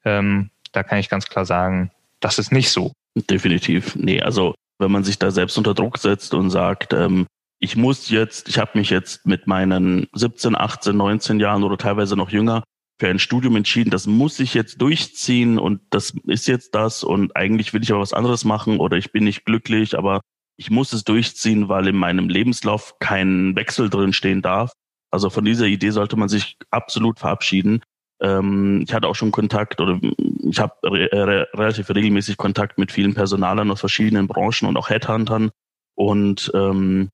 Ähm, 0.05 0.51
da 0.73 0.83
kann 0.83 0.99
ich 0.99 1.09
ganz 1.09 1.27
klar 1.27 1.45
sagen, 1.45 1.91
das 2.21 2.39
ist 2.39 2.53
nicht 2.53 2.71
so. 2.71 2.93
Definitiv. 3.15 3.97
Nee, 3.97 4.21
also 4.21 4.55
wenn 4.79 4.93
man 4.93 5.05
sich 5.05 5.19
da 5.19 5.31
selbst 5.31 5.57
unter 5.57 5.75
Druck 5.75 5.99
setzt 5.99 6.35
und 6.35 6.51
sagt, 6.51 6.93
ähm, 6.93 7.27
ich 7.59 7.77
muss 7.77 8.11
jetzt, 8.11 8.49
ich 8.49 8.59
habe 8.59 8.79
mich 8.79 8.91
jetzt 8.91 9.27
mit 9.27 9.47
meinen 9.47 10.07
17, 10.13 10.55
18, 10.55 10.97
19 10.97 11.41
Jahren 11.41 11.65
oder 11.65 11.79
teilweise 11.79 12.17
noch 12.17 12.31
jünger 12.31 12.63
für 12.99 13.09
ein 13.09 13.19
Studium 13.19 13.57
entschieden, 13.57 13.91
das 13.91 14.07
muss 14.07 14.41
ich 14.41 14.55
jetzt 14.55 14.81
durchziehen 14.81 15.59
und 15.59 15.81
das 15.91 16.15
ist 16.27 16.47
jetzt 16.47 16.75
das 16.75 17.05
und 17.05 17.37
eigentlich 17.37 17.75
will 17.75 17.83
ich 17.83 17.91
aber 17.91 18.01
was 18.01 18.15
anderes 18.15 18.45
machen 18.45 18.79
oder 18.79 18.97
ich 18.97 19.13
bin 19.13 19.25
nicht 19.25 19.45
glücklich, 19.45 19.99
aber 19.99 20.21
ich 20.57 20.71
muss 20.71 20.93
es 20.93 21.05
durchziehen, 21.05 21.69
weil 21.69 21.89
in 21.89 21.97
meinem 21.97 22.29
Lebenslauf 22.29 22.99
kein 22.99 23.55
Wechsel 23.57 23.91
drin 23.91 24.13
stehen 24.13 24.43
darf. 24.43 24.73
Also 25.11 25.31
von 25.31 25.45
dieser 25.45 25.67
Idee 25.67 25.91
sollte 25.91 26.17
man 26.17 26.29
sich 26.29 26.57
absolut 26.71 27.19
verabschieden 27.19 27.83
ähm, 28.21 28.83
ich 28.87 28.95
hatte 28.95 29.09
auch 29.09 29.15
schon 29.15 29.31
Kontakt 29.31 29.81
oder 29.81 30.01
ich 30.49 30.59
habe 30.59 30.75
re 30.85 31.09
re 31.13 31.49
relativ 31.55 31.91
regelmäßig 31.91 32.37
Kontakt 32.37 32.79
mit 32.79 32.93
vielen 32.93 33.15
Personalern 33.15 33.71
aus 33.71 33.81
verschiedenen 33.81 34.27
Branchen 34.27 34.69
und 34.69 34.77
auch 34.77 34.89
Headhuntern. 34.89 35.51
Und 35.95 36.51
ähm, 36.55 37.11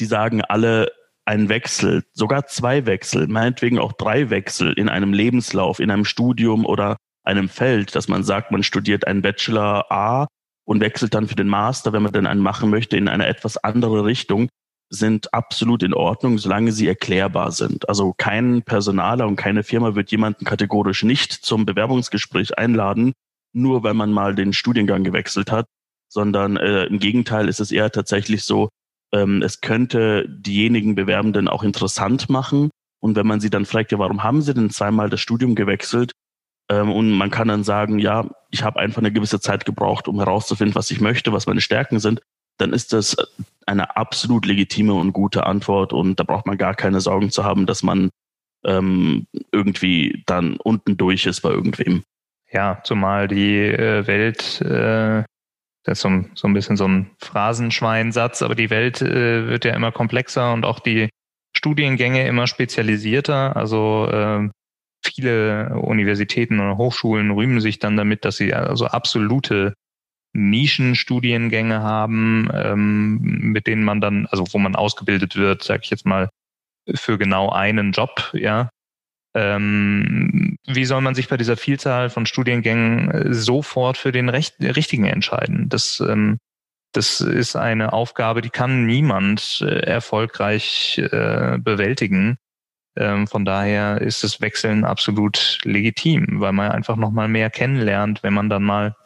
die 0.00 0.06
sagen 0.06 0.42
alle, 0.42 0.92
ein 1.24 1.50
Wechsel, 1.50 2.04
sogar 2.14 2.46
zwei 2.46 2.86
Wechsel, 2.86 3.28
meinetwegen 3.28 3.78
auch 3.78 3.92
drei 3.92 4.30
Wechsel 4.30 4.72
in 4.72 4.88
einem 4.88 5.12
Lebenslauf, 5.12 5.78
in 5.78 5.90
einem 5.90 6.06
Studium 6.06 6.64
oder 6.64 6.96
einem 7.22 7.50
Feld, 7.50 7.94
dass 7.94 8.08
man 8.08 8.24
sagt, 8.24 8.50
man 8.50 8.62
studiert 8.62 9.06
einen 9.06 9.20
Bachelor 9.20 9.92
A 9.92 10.26
und 10.68 10.80
wechselt 10.80 11.14
dann 11.14 11.26
für 11.26 11.34
den 11.34 11.48
Master, 11.48 11.94
wenn 11.94 12.02
man 12.02 12.12
denn 12.12 12.26
einen 12.26 12.42
machen 12.42 12.68
möchte, 12.68 12.98
in 12.98 13.08
eine 13.08 13.26
etwas 13.26 13.56
andere 13.56 14.04
Richtung, 14.04 14.50
sind 14.90 15.32
absolut 15.32 15.82
in 15.82 15.94
Ordnung, 15.94 16.36
solange 16.36 16.72
sie 16.72 16.86
erklärbar 16.86 17.52
sind. 17.52 17.88
Also 17.88 18.14
kein 18.16 18.62
Personaler 18.62 19.26
und 19.26 19.36
keine 19.36 19.62
Firma 19.62 19.94
wird 19.94 20.10
jemanden 20.10 20.44
kategorisch 20.44 21.04
nicht 21.04 21.32
zum 21.32 21.64
Bewerbungsgespräch 21.64 22.58
einladen, 22.58 23.14
nur 23.54 23.82
weil 23.82 23.94
man 23.94 24.12
mal 24.12 24.34
den 24.34 24.52
Studiengang 24.52 25.04
gewechselt 25.04 25.50
hat, 25.50 25.64
sondern 26.10 26.58
äh, 26.58 26.84
im 26.84 26.98
Gegenteil 26.98 27.48
ist 27.48 27.60
es 27.60 27.72
eher 27.72 27.90
tatsächlich 27.90 28.44
so, 28.44 28.68
ähm, 29.14 29.40
es 29.40 29.62
könnte 29.62 30.28
diejenigen 30.28 30.94
Bewerbenden 30.94 31.48
auch 31.48 31.62
interessant 31.62 32.28
machen. 32.28 32.68
Und 33.00 33.16
wenn 33.16 33.26
man 33.26 33.40
sie 33.40 33.50
dann 33.50 33.64
fragt, 33.64 33.92
ja, 33.92 33.98
warum 33.98 34.22
haben 34.22 34.42
sie 34.42 34.52
denn 34.52 34.68
zweimal 34.68 35.08
das 35.08 35.20
Studium 35.20 35.54
gewechselt? 35.54 36.12
Ähm, 36.70 36.90
und 36.90 37.10
man 37.10 37.30
kann 37.30 37.48
dann 37.48 37.64
sagen, 37.64 37.98
ja, 37.98 38.28
ich 38.50 38.62
habe 38.62 38.78
einfach 38.78 38.98
eine 38.98 39.12
gewisse 39.12 39.40
Zeit 39.40 39.64
gebraucht, 39.64 40.08
um 40.08 40.18
herauszufinden, 40.18 40.74
was 40.74 40.90
ich 40.90 41.00
möchte, 41.00 41.32
was 41.32 41.46
meine 41.46 41.60
Stärken 41.60 41.98
sind. 41.98 42.20
Dann 42.58 42.72
ist 42.72 42.92
das 42.92 43.16
eine 43.66 43.96
absolut 43.96 44.46
legitime 44.46 44.94
und 44.94 45.12
gute 45.12 45.46
Antwort 45.46 45.92
und 45.92 46.18
da 46.18 46.24
braucht 46.24 46.46
man 46.46 46.58
gar 46.58 46.74
keine 46.74 47.00
Sorgen 47.00 47.30
zu 47.30 47.44
haben, 47.44 47.66
dass 47.66 47.82
man 47.82 48.10
ähm, 48.64 49.26
irgendwie 49.52 50.22
dann 50.26 50.56
unten 50.56 50.96
durch 50.96 51.26
ist 51.26 51.42
bei 51.42 51.50
irgendwem. 51.50 52.02
Ja, 52.50 52.80
zumal 52.82 53.28
die 53.28 53.58
äh, 53.58 54.06
Welt, 54.06 54.60
äh, 54.62 55.22
das 55.84 55.98
ist 55.98 56.02
so, 56.02 56.24
so 56.34 56.48
ein 56.48 56.54
bisschen 56.54 56.76
so 56.76 56.88
ein 56.88 57.10
Phrasenschweinsatz, 57.20 58.42
aber 58.42 58.54
die 58.54 58.70
Welt 58.70 59.02
äh, 59.02 59.48
wird 59.48 59.64
ja 59.64 59.74
immer 59.74 59.92
komplexer 59.92 60.52
und 60.52 60.64
auch 60.64 60.80
die 60.80 61.10
Studiengänge 61.56 62.26
immer 62.26 62.46
spezialisierter. 62.46 63.54
Also 63.56 64.08
äh, 64.10 64.48
viele 65.04 65.78
Universitäten 65.78 66.60
und 66.60 66.76
Hochschulen 66.76 67.30
rühmen 67.30 67.60
sich 67.60 67.78
dann 67.78 67.96
damit, 67.96 68.24
dass 68.24 68.36
sie 68.36 68.54
also 68.54 68.86
absolute 68.86 69.74
Nischenstudiengänge 70.34 71.82
haben, 71.82 72.48
ähm, 72.52 73.18
mit 73.20 73.66
denen 73.66 73.84
man 73.84 74.00
dann, 74.00 74.26
also 74.26 74.44
wo 74.52 74.58
man 74.58 74.76
ausgebildet 74.76 75.36
wird, 75.36 75.62
sage 75.62 75.80
ich 75.84 75.90
jetzt 75.90 76.06
mal, 76.06 76.28
für 76.94 77.18
genau 77.18 77.50
einen 77.50 77.92
Job, 77.92 78.30
ja. 78.34 78.70
Ähm, 79.34 80.56
wie 80.66 80.84
soll 80.86 81.00
man 81.00 81.14
sich 81.14 81.28
bei 81.28 81.36
dieser 81.36 81.56
Vielzahl 81.56 82.08
von 82.10 82.26
Studiengängen 82.26 83.10
äh, 83.10 83.34
sofort 83.34 83.98
für 83.98 84.10
den 84.10 84.28
Recht, 84.28 84.54
richtigen 84.60 85.04
entscheiden? 85.04 85.68
Das, 85.68 86.00
ähm, 86.00 86.38
das 86.92 87.20
ist 87.20 87.54
eine 87.54 87.92
Aufgabe, 87.92 88.40
die 88.40 88.50
kann 88.50 88.86
niemand 88.86 89.62
äh, 89.62 89.80
erfolgreich 89.80 90.98
äh, 90.98 91.58
bewältigen. 91.58 92.38
Ähm, 92.98 93.26
von 93.26 93.44
daher 93.44 94.00
ist 94.00 94.24
das 94.24 94.40
Wechseln 94.40 94.84
absolut 94.84 95.58
legitim, 95.62 96.40
weil 96.40 96.52
man 96.52 96.72
einfach 96.72 96.96
nochmal 96.96 97.28
mehr 97.28 97.48
kennenlernt, 97.48 98.22
wenn 98.22 98.34
man 98.34 98.48
dann 98.48 98.64
mal 98.64 98.96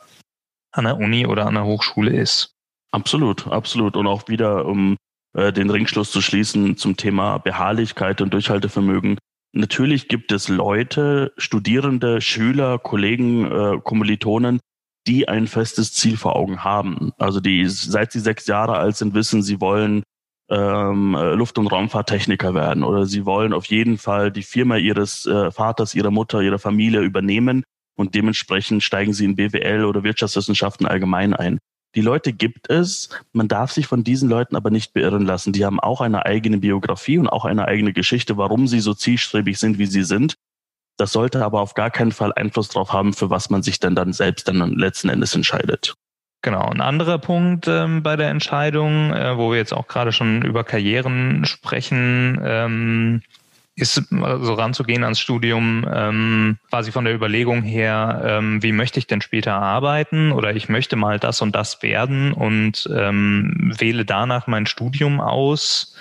an 0.72 0.84
der 0.84 0.96
Uni 0.96 1.26
oder 1.26 1.46
an 1.46 1.54
der 1.54 1.64
Hochschule 1.64 2.10
ist. 2.10 2.54
Absolut, 2.90 3.46
absolut. 3.48 3.96
Und 3.96 4.06
auch 4.06 4.28
wieder, 4.28 4.64
um 4.64 4.96
äh, 5.34 5.52
den 5.52 5.70
Ringschluss 5.70 6.10
zu 6.10 6.22
schließen 6.22 6.76
zum 6.76 6.96
Thema 6.96 7.38
Beharrlichkeit 7.38 8.20
und 8.20 8.32
Durchhaltevermögen. 8.32 9.18
Natürlich 9.52 10.08
gibt 10.08 10.32
es 10.32 10.48
Leute, 10.48 11.32
Studierende, 11.36 12.22
Schüler, 12.22 12.78
Kollegen, 12.78 13.44
äh, 13.44 13.78
Kommilitonen, 13.82 14.60
die 15.06 15.28
ein 15.28 15.46
festes 15.46 15.92
Ziel 15.92 16.16
vor 16.16 16.36
Augen 16.36 16.64
haben. 16.64 17.12
Also 17.18 17.40
die, 17.40 17.66
seit 17.68 18.12
sie 18.12 18.20
sechs 18.20 18.46
Jahre 18.46 18.78
alt 18.78 18.96
sind, 18.96 19.14
wissen, 19.14 19.42
sie 19.42 19.60
wollen 19.60 20.02
ähm, 20.52 21.16
Luft- 21.34 21.58
und 21.58 21.66
Raumfahrttechniker 21.66 22.54
werden 22.54 22.84
oder 22.84 23.06
sie 23.06 23.24
wollen 23.24 23.52
auf 23.52 23.64
jeden 23.66 23.96
Fall 23.96 24.30
die 24.30 24.42
Firma 24.42 24.76
ihres 24.76 25.26
äh, 25.26 25.50
Vaters, 25.50 25.94
ihrer 25.94 26.10
Mutter, 26.10 26.42
ihrer 26.42 26.58
Familie 26.58 27.00
übernehmen 27.00 27.64
und 27.96 28.14
dementsprechend 28.14 28.82
steigen 28.82 29.14
sie 29.14 29.24
in 29.24 29.36
BWL 29.36 29.84
oder 29.84 30.02
Wirtschaftswissenschaften 30.02 30.86
allgemein 30.86 31.34
ein. 31.34 31.58
Die 31.94 32.00
Leute 32.00 32.32
gibt 32.32 32.70
es, 32.70 33.10
man 33.32 33.48
darf 33.48 33.72
sich 33.72 33.86
von 33.86 34.02
diesen 34.04 34.28
Leuten 34.28 34.56
aber 34.56 34.70
nicht 34.70 34.94
beirren 34.94 35.26
lassen. 35.26 35.52
Die 35.52 35.64
haben 35.64 35.78
auch 35.78 36.00
eine 36.00 36.24
eigene 36.24 36.58
Biografie 36.58 37.18
und 37.18 37.28
auch 37.28 37.44
eine 37.44 37.66
eigene 37.66 37.92
Geschichte, 37.92 38.36
warum 38.36 38.66
sie 38.66 38.80
so 38.80 38.94
zielstrebig 38.94 39.58
sind, 39.58 39.78
wie 39.78 39.86
sie 39.86 40.04
sind. 40.04 40.34
Das 40.98 41.12
sollte 41.12 41.44
aber 41.44 41.60
auf 41.60 41.74
gar 41.74 41.90
keinen 41.90 42.12
Fall 42.12 42.32
Einfluss 42.34 42.68
darauf 42.68 42.92
haben, 42.92 43.12
für 43.12 43.30
was 43.30 43.50
man 43.50 43.62
sich 43.62 43.78
denn 43.78 43.94
dann 43.94 44.12
selbst 44.12 44.48
dann 44.48 44.72
letzten 44.72 45.08
Endes 45.08 45.34
entscheidet. 45.34 45.94
Genau, 46.42 46.68
ein 46.68 46.80
anderer 46.80 47.18
Punkt 47.18 47.68
ähm, 47.68 48.02
bei 48.02 48.16
der 48.16 48.28
Entscheidung, 48.28 49.12
äh, 49.12 49.36
wo 49.38 49.52
wir 49.52 49.58
jetzt 49.58 49.72
auch 49.72 49.86
gerade 49.86 50.10
schon 50.10 50.42
über 50.42 50.64
Karrieren 50.64 51.44
sprechen, 51.44 52.40
ähm, 52.44 53.22
ist 53.76 53.94
so 53.94 54.24
also 54.24 54.54
ranzugehen 54.54 55.04
ans 55.04 55.20
Studium 55.20 55.86
ähm, 55.90 56.58
quasi 56.68 56.90
von 56.90 57.04
der 57.04 57.14
Überlegung 57.14 57.62
her, 57.62 58.22
ähm, 58.24 58.60
wie 58.60 58.72
möchte 58.72 58.98
ich 58.98 59.06
denn 59.06 59.20
später 59.20 59.54
arbeiten 59.54 60.32
oder 60.32 60.54
ich 60.54 60.68
möchte 60.68 60.96
mal 60.96 61.20
das 61.20 61.40
und 61.42 61.54
das 61.54 61.80
werden 61.80 62.32
und 62.32 62.90
ähm, 62.92 63.72
wähle 63.78 64.04
danach 64.04 64.48
mein 64.48 64.66
Studium 64.66 65.20
aus, 65.20 65.96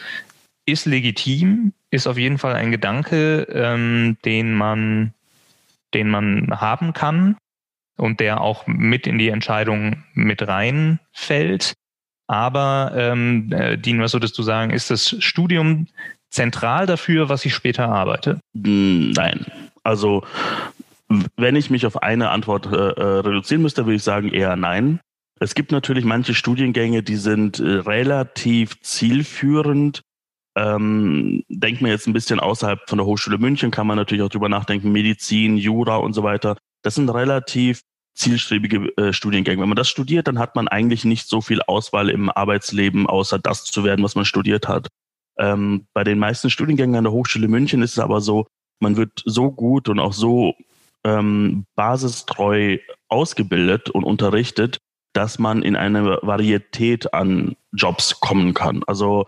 ist 0.66 0.88
legitim, 0.88 1.74
ist 1.92 2.08
auf 2.08 2.18
jeden 2.18 2.40
Fall 2.40 2.56
ein 2.56 2.72
Gedanke, 2.72 3.44
ähm, 3.44 4.18
den 4.26 4.56
man, 4.56 5.14
den 5.94 6.10
man 6.10 6.60
haben 6.60 6.94
kann 6.94 7.38
und 8.02 8.20
der 8.20 8.42
auch 8.42 8.66
mit 8.66 9.06
in 9.06 9.20
die 9.20 9.30
Entscheidung 9.30 10.04
mit 10.14 10.48
reinfällt. 10.48 11.74
Aber 12.28 12.94
ähm, 12.96 13.52
äh, 13.52 13.78
Dean, 13.78 14.02
was 14.02 14.14
würdest 14.14 14.38
du 14.38 14.44
sagen, 14.44 14.72
ist 14.72 14.90
das 14.90 15.16
Studium 15.20 15.88
zentral 16.30 16.88
dafür, 16.88 17.30
was 17.30 17.46
ich 17.46 17.54
später 17.54 17.90
arbeite? 17.90 18.40
Hm, 18.56 19.12
nein. 19.12 19.46
Also 19.84 20.24
wenn 21.36 21.56
ich 21.56 21.70
mich 21.70 21.86
auf 21.86 22.02
eine 22.02 22.30
Antwort 22.30 22.68
äh, 22.68 22.76
äh, 22.76 23.20
reduzieren 23.20 23.62
müsste, 23.62 23.86
würde 23.86 23.98
ich 23.98 24.04
sagen 24.04 24.30
eher 24.30 24.56
nein. 24.56 25.00
Es 25.40 25.56
gibt 25.56 25.72
natürlich 25.72 26.06
manche 26.06 26.34
Studiengänge, 26.34 27.04
die 27.04 27.18
sind 27.18 27.60
äh, 27.60 27.64
relativ 27.64 28.82
zielführend. 28.82 30.02
Ähm, 30.56 31.44
denkt 31.50 31.82
man 31.82 31.92
jetzt 31.92 32.08
ein 32.08 32.14
bisschen 32.14 32.40
außerhalb 32.40 32.80
von 32.88 32.98
der 32.98 33.06
Hochschule 33.06 33.38
München, 33.38 33.72
kann 33.72 33.88
man 33.88 33.98
natürlich 33.98 34.24
auch 34.24 34.30
drüber 34.30 34.50
nachdenken, 34.50 34.92
Medizin, 34.92 35.58
Jura 35.58 35.98
und 35.98 36.14
so 36.14 36.24
weiter. 36.24 36.58
Das 36.84 36.96
sind 36.96 37.10
relativ 37.10 37.82
zielstrebige 38.14 38.96
äh, 38.98 39.14
Studiengänge. 39.14 39.62
Wenn 39.62 39.70
man 39.70 39.76
das 39.76 39.90
studiert, 39.90 40.28
dann 40.28 40.40
hat 40.40 40.56
man 40.56 40.68
eigentlich 40.68 41.06
nicht 41.06 41.28
so 41.28 41.42
viel 41.42 41.62
Auswahl 41.62 42.10
im 42.10 42.30
Arbeitsleben, 42.30 43.08
außer 43.08 43.40
das 43.40 43.66
zu 43.66 43.84
werden, 43.84 44.04
was 44.04 44.16
man 44.16 44.26
studiert 44.26 44.68
hat. 44.68 44.88
Ähm, 45.38 45.88
bei 45.94 46.04
den 46.04 46.20
meisten 46.20 46.50
Studiengängen 46.50 46.96
an 46.96 47.06
der 47.06 47.14
Hochschule 47.14 47.48
München 47.48 47.82
ist 47.82 47.94
es 47.94 48.00
aber 48.00 48.22
so, 48.22 48.48
man 48.80 48.98
wird 48.98 49.22
so 49.26 49.52
gut 49.52 49.90
und 49.90 50.00
auch 50.00 50.14
so 50.14 50.56
ähm, 51.04 51.66
basistreu 51.76 52.78
ausgebildet 53.08 53.90
und 53.90 54.04
unterrichtet, 54.04 54.78
dass 55.14 55.40
man 55.40 55.62
in 55.62 55.76
eine 55.76 56.20
Varietät 56.22 57.14
an 57.14 57.56
Jobs 57.74 58.20
kommen 58.20 58.54
kann. 58.54 58.84
Also 58.88 59.26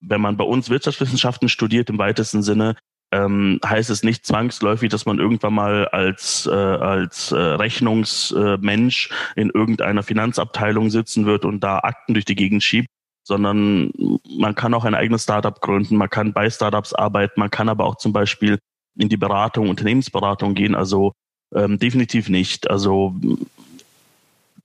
wenn 0.00 0.20
man 0.20 0.36
bei 0.36 0.44
uns 0.44 0.70
Wirtschaftswissenschaften 0.70 1.48
studiert 1.48 1.90
im 1.90 1.98
weitesten 1.98 2.42
Sinne, 2.42 2.76
ähm, 3.12 3.60
heißt 3.64 3.90
es 3.90 4.02
nicht 4.02 4.26
zwangsläufig, 4.26 4.90
dass 4.90 5.06
man 5.06 5.18
irgendwann 5.18 5.54
mal 5.54 5.88
als, 5.88 6.46
äh, 6.46 6.50
als 6.50 7.32
äh, 7.32 7.36
Rechnungsmensch 7.36 9.10
in 9.36 9.50
irgendeiner 9.50 10.02
Finanzabteilung 10.02 10.90
sitzen 10.90 11.26
wird 11.26 11.44
und 11.44 11.60
da 11.60 11.78
Akten 11.78 12.14
durch 12.14 12.24
die 12.24 12.34
Gegend 12.34 12.62
schiebt, 12.62 12.88
sondern 13.24 13.92
man 14.38 14.54
kann 14.54 14.74
auch 14.74 14.84
ein 14.84 14.94
eigenes 14.94 15.22
Startup 15.22 15.60
gründen, 15.60 15.96
man 15.96 16.10
kann 16.10 16.32
bei 16.32 16.50
Startups 16.50 16.92
arbeiten, 16.92 17.40
man 17.40 17.50
kann 17.50 17.68
aber 17.68 17.84
auch 17.84 17.96
zum 17.96 18.12
Beispiel 18.12 18.58
in 18.98 19.08
die 19.08 19.16
Beratung, 19.16 19.68
Unternehmensberatung 19.68 20.54
gehen. 20.54 20.74
Also 20.74 21.12
ähm, 21.54 21.78
definitiv 21.78 22.28
nicht. 22.28 22.68
Also 22.70 23.14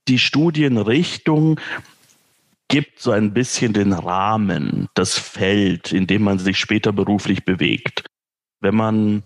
die 0.08 0.18
Studienrichtung 0.18 1.60
gibt 2.68 3.00
so 3.00 3.10
ein 3.10 3.34
bisschen 3.34 3.72
den 3.72 3.92
Rahmen, 3.92 4.88
das 4.94 5.18
Feld, 5.18 5.92
in 5.92 6.06
dem 6.06 6.22
man 6.22 6.38
sich 6.38 6.58
später 6.58 6.92
beruflich 6.92 7.44
bewegt. 7.44 8.04
Wenn 8.62 8.74
man, 8.74 9.22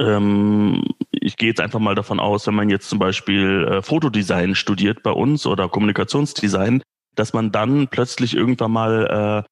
ähm, 0.00 0.84
ich 1.10 1.36
gehe 1.36 1.48
jetzt 1.48 1.60
einfach 1.60 1.80
mal 1.80 1.94
davon 1.94 2.20
aus, 2.20 2.46
wenn 2.46 2.54
man 2.54 2.70
jetzt 2.70 2.88
zum 2.88 2.98
Beispiel 2.98 3.66
äh, 3.70 3.82
Fotodesign 3.82 4.54
studiert 4.54 5.02
bei 5.02 5.10
uns 5.10 5.46
oder 5.46 5.68
Kommunikationsdesign, 5.68 6.82
dass 7.14 7.32
man 7.32 7.52
dann 7.52 7.88
plötzlich 7.88 8.34
irgendwann 8.34 8.72
mal 8.72 9.44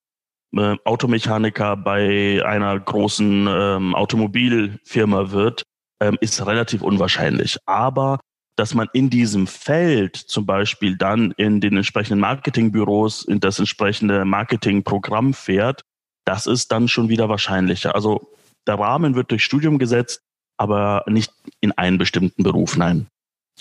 äh, 0.54 0.60
äh, 0.60 0.76
Automechaniker 0.84 1.76
bei 1.76 2.40
einer 2.44 2.78
großen 2.78 3.48
ähm, 3.50 3.94
Automobilfirma 3.94 5.32
wird, 5.32 5.64
ähm, 6.00 6.16
ist 6.20 6.46
relativ 6.46 6.82
unwahrscheinlich. 6.82 7.58
Aber 7.66 8.20
dass 8.56 8.74
man 8.74 8.88
in 8.92 9.10
diesem 9.10 9.46
Feld 9.48 10.16
zum 10.16 10.46
Beispiel 10.46 10.96
dann 10.96 11.32
in 11.32 11.60
den 11.60 11.76
entsprechenden 11.76 12.20
Marketingbüros 12.20 13.24
in 13.24 13.40
das 13.40 13.58
entsprechende 13.58 14.24
Marketingprogramm 14.24 15.34
fährt, 15.34 15.82
das 16.24 16.46
ist 16.46 16.70
dann 16.70 16.86
schon 16.86 17.08
wieder 17.08 17.28
wahrscheinlicher. 17.28 17.94
Also 17.94 18.32
der 18.66 18.78
Rahmen 18.78 19.14
wird 19.14 19.30
durch 19.30 19.44
Studium 19.44 19.78
gesetzt, 19.78 20.21
aber 20.56 21.04
nicht 21.06 21.33
in 21.61 21.73
einen 21.73 21.99
bestimmten 21.99 22.42
Beruf, 22.42 22.76
nein. 22.76 23.06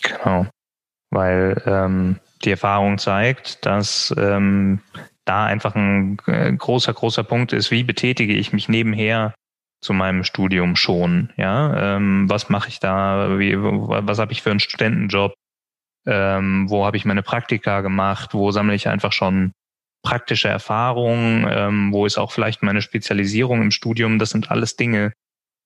Genau, 0.01 0.47
weil 1.11 1.61
ähm, 1.65 2.19
die 2.43 2.51
Erfahrung 2.51 2.97
zeigt, 2.97 3.65
dass 3.65 4.13
ähm, 4.17 4.79
da 5.25 5.45
einfach 5.45 5.75
ein 5.75 6.17
äh, 6.27 6.51
großer, 6.51 6.93
großer 6.93 7.23
Punkt 7.23 7.53
ist, 7.53 7.71
wie 7.71 7.83
betätige 7.83 8.33
ich 8.33 8.53
mich 8.53 8.67
nebenher 8.67 9.33
zu 9.81 9.93
meinem 9.93 10.23
Studium 10.23 10.75
schon? 10.75 11.31
Ja, 11.37 11.95
ähm, 11.95 12.29
was 12.29 12.49
mache 12.49 12.69
ich 12.69 12.79
da? 12.79 13.37
Wie, 13.37 13.55
was 13.57 14.19
habe 14.19 14.31
ich 14.31 14.41
für 14.41 14.51
einen 14.51 14.59
Studentenjob? 14.59 15.33
ähm, 16.05 16.69
wo 16.69 16.85
habe 16.85 16.97
ich 16.97 17.05
meine 17.05 17.23
Praktika 17.23 17.81
gemacht, 17.81 18.33
wo 18.33 18.51
sammle 18.51 18.75
ich 18.75 18.87
einfach 18.87 19.11
schon 19.11 19.53
praktische 20.03 20.49
Erfahrungen, 20.49 21.47
ähm, 21.49 21.93
wo 21.93 22.05
ist 22.05 22.17
auch 22.17 22.31
vielleicht 22.31 22.61
meine 22.61 22.81
Spezialisierung 22.81 23.61
im 23.61 23.71
Studium. 23.71 24.19
Das 24.19 24.29
sind 24.29 24.51
alles 24.51 24.75
Dinge, 24.75 25.13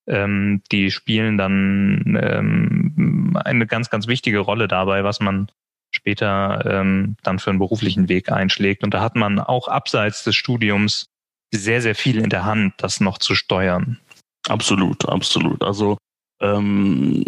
ähm, 0.07 0.61
die 0.71 0.89
spielen 0.89 1.37
dann 1.37 2.17
ähm, 2.21 3.37
eine 3.43 3.67
ganz, 3.67 3.89
ganz 3.89 4.07
wichtige 4.07 4.39
Rolle 4.39 4.67
dabei, 4.67 5.03
was 5.03 5.19
man 5.19 5.49
später 5.91 6.63
ähm, 6.65 7.17
dann 7.23 7.39
für 7.39 7.49
einen 7.49 7.59
beruflichen 7.59 8.07
Weg 8.07 8.31
einschlägt. 8.31 8.83
Und 8.83 8.93
da 8.93 9.01
hat 9.01 9.15
man 9.15 9.39
auch 9.39 9.67
abseits 9.67 10.23
des 10.23 10.35
Studiums 10.35 11.07
sehr, 11.53 11.81
sehr 11.81 11.95
viel 11.95 12.19
in 12.19 12.29
der 12.29 12.45
Hand, 12.45 12.75
das 12.77 12.99
noch 12.99 13.17
zu 13.17 13.35
steuern. 13.35 13.99
Absolut, 14.47 15.07
absolut. 15.07 15.63
Also 15.63 15.97
ähm, 16.41 17.25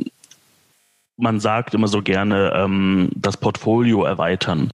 man 1.18 1.40
sagt 1.40 1.74
immer 1.74 1.88
so 1.88 2.02
gerne, 2.02 2.54
ähm, 2.56 3.10
das 3.16 3.38
Portfolio 3.38 4.04
erweitern. 4.04 4.72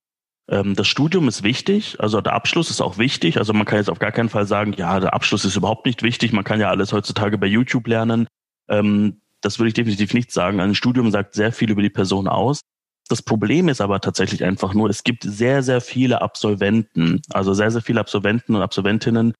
Ähm, 0.50 0.76
das 0.76 0.88
Studium 0.88 1.28
ist 1.28 1.44
wichtig, 1.44 2.00
also 2.00 2.22
der 2.22 2.34
Abschluss 2.34 2.70
ist 2.70 2.82
auch 2.82 2.98
wichtig. 2.98 3.38
Also 3.38 3.54
man 3.54 3.66
kann 3.66 3.80
jetzt 3.80 3.90
auf 3.90 4.00
gar 4.00 4.12
keinen 4.12 4.30
Fall 4.30 4.46
sagen, 4.46 4.74
ja, 4.78 5.00
der 5.00 5.14
Abschluss 5.14 5.46
ist 5.46 5.56
überhaupt 5.56 5.86
nicht 5.86 6.04
wichtig. 6.04 6.34
Man 6.34 6.44
kann 6.44 6.60
ja 6.60 6.70
alles 6.70 6.94
heutzutage 6.94 7.38
bei 7.38 7.48
YouTube 7.48 7.88
lernen. 7.88 8.28
Ähm, 8.70 9.22
das 9.42 9.60
würde 9.60 9.70
ich 9.70 9.74
definitiv 9.74 10.14
nicht 10.14 10.32
sagen. 10.32 10.60
Ein 10.60 10.76
Studium 10.76 11.12
sagt 11.12 11.34
sehr 11.34 11.52
viel 11.52 11.72
über 11.72 11.82
die 11.82 11.90
Person 11.90 12.28
aus. 12.28 12.62
Das 13.08 13.22
Problem 13.22 13.70
ist 13.70 13.82
aber 13.82 14.02
tatsächlich 14.02 14.44
einfach 14.44 14.74
nur, 14.74 14.90
es 14.90 15.04
gibt 15.04 15.24
sehr, 15.24 15.62
sehr 15.62 15.82
viele 15.82 16.22
Absolventen, 16.22 17.22
also 17.32 17.54
sehr, 17.54 17.70
sehr 17.70 17.84
viele 17.84 18.00
Absolventen 18.00 18.56
und 18.56 18.64
Absolventinnen 18.64 19.34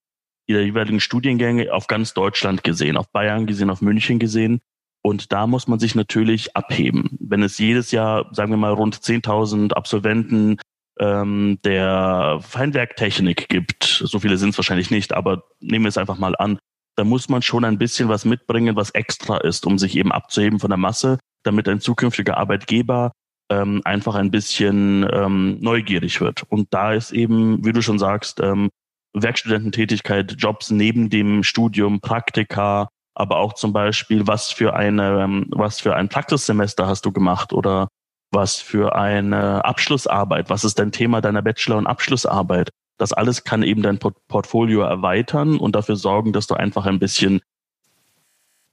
der 0.48 0.64
jeweiligen 0.64 1.00
Studiengänge 1.00 1.74
auf 1.74 1.88
ganz 1.88 2.14
Deutschland 2.14 2.64
gesehen, 2.64 2.98
auf 2.98 3.12
Bayern 3.12 3.48
gesehen, 3.48 3.72
auf 3.72 3.82
München 3.82 4.20
gesehen. 4.20 4.62
Und 5.02 5.32
da 5.32 5.48
muss 5.48 5.68
man 5.68 5.80
sich 5.80 5.96
natürlich 5.96 6.56
abheben. 6.56 7.18
Wenn 7.20 7.42
es 7.42 7.58
jedes 7.58 7.92
Jahr, 7.92 8.30
sagen 8.32 8.52
wir 8.52 8.58
mal, 8.58 8.74
rund 8.74 8.96
10.000 8.96 9.74
Absolventen 9.74 10.58
ähm, 11.00 11.60
der 11.64 12.40
Feinwerktechnik 12.42 13.50
gibt, 13.50 13.84
so 13.84 14.20
viele 14.20 14.38
sind 14.38 14.50
es 14.50 14.58
wahrscheinlich 14.58 14.92
nicht, 14.92 15.14
aber 15.14 15.44
nehmen 15.60 15.86
wir 15.86 15.90
es 15.90 15.98
einfach 15.98 16.18
mal 16.18 16.36
an, 16.38 16.58
da 16.96 17.04
muss 17.04 17.28
man 17.30 17.42
schon 17.42 17.66
ein 17.66 17.78
bisschen 17.78 18.08
was 18.08 18.26
mitbringen, 18.26 18.76
was 18.76 18.92
extra 18.92 19.38
ist, 19.38 19.66
um 19.66 19.78
sich 19.78 19.98
eben 19.98 20.12
abzuheben 20.12 20.60
von 20.60 20.70
der 20.70 20.78
Masse, 20.78 21.20
damit 21.44 21.68
ein 21.68 21.82
zukünftiger 21.82 22.38
Arbeitgeber 22.38 23.12
ähm, 23.52 23.82
einfach 23.84 24.16
ein 24.16 24.32
bisschen 24.32 25.08
ähm, 25.12 25.58
neugierig 25.60 26.22
wird. 26.22 26.44
Und 26.50 26.74
da 26.74 26.94
ist 26.94 27.12
eben, 27.12 27.64
wie 27.66 27.74
du 27.74 27.82
schon 27.82 28.00
sagst, 28.00 28.40
ähm, 28.40 28.70
Werkstudententätigkeit, 29.14 30.36
Jobs 30.38 30.72
neben 30.72 31.10
dem 31.10 31.44
Studium, 31.44 32.02
Praktika, 32.02 32.88
aber 33.14 33.38
auch 33.38 33.54
zum 33.54 33.72
Beispiel, 33.72 34.28
was 34.28 34.52
für 34.52 34.76
eine, 34.76 35.22
ähm, 35.22 35.48
was 35.50 35.80
für 35.80 35.96
ein 35.96 36.10
Praxissemester 36.10 36.88
hast 36.88 37.06
du 37.06 37.12
gemacht 37.12 37.54
oder 37.54 37.88
was 38.36 38.62
für 38.62 38.96
eine 38.96 39.66
Abschlussarbeit, 39.66 40.52
was 40.52 40.64
ist 40.64 40.78
dein 40.78 40.92
Thema 40.92 41.22
deiner 41.22 41.42
Bachelor- 41.42 41.78
und 41.78 41.88
Abschlussarbeit. 41.88 42.70
Das 42.98 43.12
alles 43.12 43.44
kann 43.44 43.64
eben 43.64 43.82
dein 43.82 43.98
Portfolio 43.98 44.82
erweitern 44.82 45.58
und 45.58 45.76
dafür 45.76 45.96
sorgen, 45.96 46.32
dass 46.32 46.46
du 46.48 46.54
einfach 46.54 46.86
ein 46.86 47.00
bisschen 47.00 47.42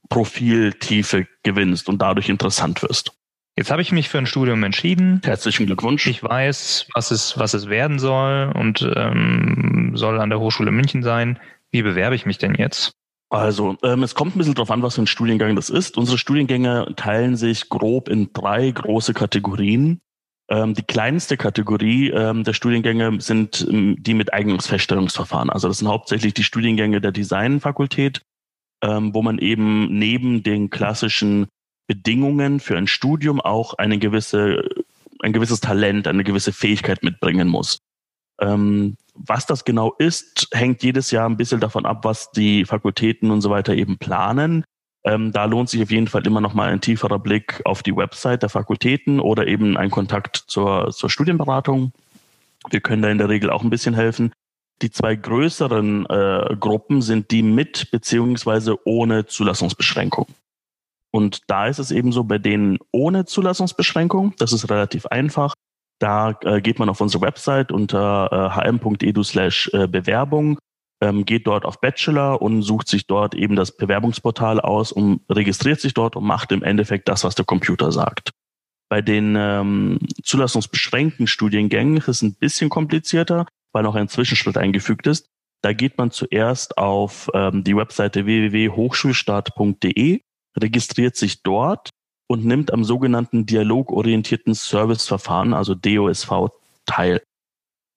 Profiltiefe 0.09 1.27
gewinnst 1.41 1.89
und 1.89 2.01
dadurch 2.01 2.29
interessant 2.29 2.83
wirst. 2.83 3.13
Jetzt 3.55 3.71
habe 3.71 3.81
ich 3.81 3.91
mich 3.91 4.09
für 4.09 4.17
ein 4.17 4.25
Studium 4.25 4.63
entschieden. 4.63 5.21
Herzlichen 5.23 5.65
Glückwunsch. 5.65 6.07
Ich 6.07 6.23
weiß, 6.23 6.87
was 6.93 7.11
es, 7.11 7.37
was 7.37 7.53
es 7.53 7.69
werden 7.69 7.99
soll 7.99 8.51
und 8.55 8.87
ähm, 8.95 9.91
soll 9.95 10.19
an 10.19 10.29
der 10.29 10.39
Hochschule 10.39 10.71
München 10.71 11.03
sein. 11.03 11.39
Wie 11.69 11.83
bewerbe 11.83 12.15
ich 12.15 12.25
mich 12.25 12.37
denn 12.37 12.55
jetzt? 12.55 12.93
Also, 13.33 13.77
ähm, 13.81 14.03
es 14.03 14.13
kommt 14.13 14.35
ein 14.35 14.37
bisschen 14.37 14.53
darauf 14.53 14.69
an, 14.69 14.83
was 14.83 14.93
für 14.93 15.01
ein 15.01 15.07
Studiengang 15.07 15.55
das 15.55 15.71
ist. 15.71 15.97
Unsere 15.97 16.19
Studiengänge 16.19 16.93
teilen 16.95 17.35
sich 17.35 17.67
grob 17.67 18.07
in 18.07 18.31
drei 18.31 18.69
große 18.69 19.15
Kategorien. 19.15 20.01
Ähm, 20.51 20.75
die 20.75 20.83
kleinste 20.83 21.35
Kategorie 21.35 22.11
ähm, 22.11 22.43
der 22.43 22.53
Studiengänge 22.53 23.19
sind 23.21 23.65
ähm, 23.67 23.95
die 23.97 24.13
mit 24.13 24.31
Eignungsfeststellungsverfahren. 24.31 25.49
Also 25.49 25.67
das 25.67 25.79
sind 25.79 25.87
hauptsächlich 25.87 26.35
die 26.35 26.43
Studiengänge 26.43 27.01
der 27.01 27.11
Designfakultät, 27.11 28.21
ähm, 28.83 29.15
wo 29.15 29.23
man 29.23 29.39
eben 29.39 29.97
neben 29.97 30.43
den 30.43 30.69
klassischen 30.69 31.47
Bedingungen 31.87 32.59
für 32.59 32.77
ein 32.77 32.85
Studium 32.85 33.41
auch 33.41 33.73
eine 33.73 33.97
gewisse, 33.97 34.69
ein 35.23 35.33
gewisses 35.33 35.59
Talent, 35.59 36.07
eine 36.07 36.23
gewisse 36.23 36.53
Fähigkeit 36.53 37.01
mitbringen 37.01 37.47
muss. 37.47 37.79
Ähm, 38.41 38.95
was 39.15 39.45
das 39.45 39.63
genau 39.63 39.93
ist, 39.97 40.47
hängt 40.51 40.83
jedes 40.83 41.11
Jahr 41.11 41.29
ein 41.29 41.37
bisschen 41.37 41.59
davon 41.59 41.85
ab, 41.85 42.03
was 42.03 42.31
die 42.31 42.65
Fakultäten 42.65 43.31
und 43.31 43.41
so 43.41 43.49
weiter 43.49 43.73
eben 43.75 43.97
planen. 43.97 44.65
Ähm, 45.03 45.31
da 45.31 45.45
lohnt 45.45 45.69
sich 45.69 45.83
auf 45.83 45.91
jeden 45.91 46.07
Fall 46.07 46.25
immer 46.25 46.41
noch 46.41 46.53
mal 46.53 46.69
ein 46.69 46.81
tieferer 46.81 47.19
Blick 47.19 47.61
auf 47.65 47.83
die 47.83 47.95
Website 47.95 48.41
der 48.41 48.49
Fakultäten 48.49 49.19
oder 49.19 49.47
eben 49.47 49.77
ein 49.77 49.91
Kontakt 49.91 50.43
zur, 50.47 50.91
zur 50.91 51.09
Studienberatung. 51.09 51.91
Wir 52.69 52.79
können 52.79 53.01
da 53.01 53.09
in 53.09 53.17
der 53.17 53.29
Regel 53.29 53.49
auch 53.49 53.63
ein 53.63 53.69
bisschen 53.69 53.93
helfen. 53.93 54.31
Die 54.81 54.91
zwei 54.91 55.15
größeren 55.15 56.05
äh, 56.07 56.55
Gruppen 56.59 57.01
sind 57.01 57.31
die 57.31 57.43
mit 57.43 57.91
beziehungsweise 57.91 58.77
ohne 58.85 59.25
Zulassungsbeschränkung. 59.25 60.27
Und 61.11 61.41
da 61.47 61.67
ist 61.67 61.79
es 61.79 61.91
eben 61.91 62.11
so, 62.11 62.23
bei 62.23 62.39
denen 62.39 62.79
ohne 62.91 63.25
Zulassungsbeschränkung, 63.25 64.33
das 64.39 64.51
ist 64.51 64.69
relativ 64.69 65.05
einfach. 65.05 65.52
Da 66.03 66.37
äh, 66.43 66.59
geht 66.59 66.79
man 66.79 66.89
auf 66.89 66.99
unsere 66.99 67.23
Website 67.23 67.71
unter 67.71 68.51
äh, 68.53 68.61
hm.edu 68.61 69.23
slash 69.23 69.69
äh, 69.71 69.87
Bewerbung, 69.87 70.59
ähm, 71.01 71.23
geht 71.23 71.47
dort 71.47 71.63
auf 71.63 71.79
Bachelor 71.79 72.41
und 72.41 72.61
sucht 72.61 72.89
sich 72.89 73.07
dort 73.07 73.35
eben 73.35 73.55
das 73.55 73.77
Bewerbungsportal 73.77 74.59
aus 74.59 74.91
und 74.91 75.21
registriert 75.29 75.79
sich 75.79 75.93
dort 75.93 76.17
und 76.17 76.25
macht 76.25 76.51
im 76.51 76.61
Endeffekt 76.61 77.07
das, 77.07 77.23
was 77.23 77.35
der 77.35 77.45
Computer 77.45 77.93
sagt. 77.93 78.31
Bei 78.89 79.01
den 79.01 79.37
ähm, 79.37 79.99
zulassungsbeschränkten 80.21 81.25
Studiengängen 81.25 81.95
ist 81.95 82.09
es 82.09 82.21
ein 82.21 82.35
bisschen 82.35 82.69
komplizierter, 82.69 83.45
weil 83.71 83.83
noch 83.83 83.95
ein 83.95 84.09
Zwischenschritt 84.09 84.57
eingefügt 84.57 85.07
ist. 85.07 85.29
Da 85.61 85.71
geht 85.71 85.97
man 85.97 86.11
zuerst 86.11 86.77
auf 86.77 87.29
ähm, 87.33 87.63
die 87.63 87.77
Webseite 87.77 88.25
www.hochschulstart.de 88.25 90.19
registriert 90.59 91.15
sich 91.15 91.43
dort 91.43 91.91
und 92.27 92.45
nimmt 92.45 92.73
am 92.73 92.83
sogenannten 92.83 93.45
dialogorientierten 93.45 94.53
Serviceverfahren, 94.53 95.53
also 95.53 95.75
DOSV, 95.75 96.49
teil. 96.85 97.21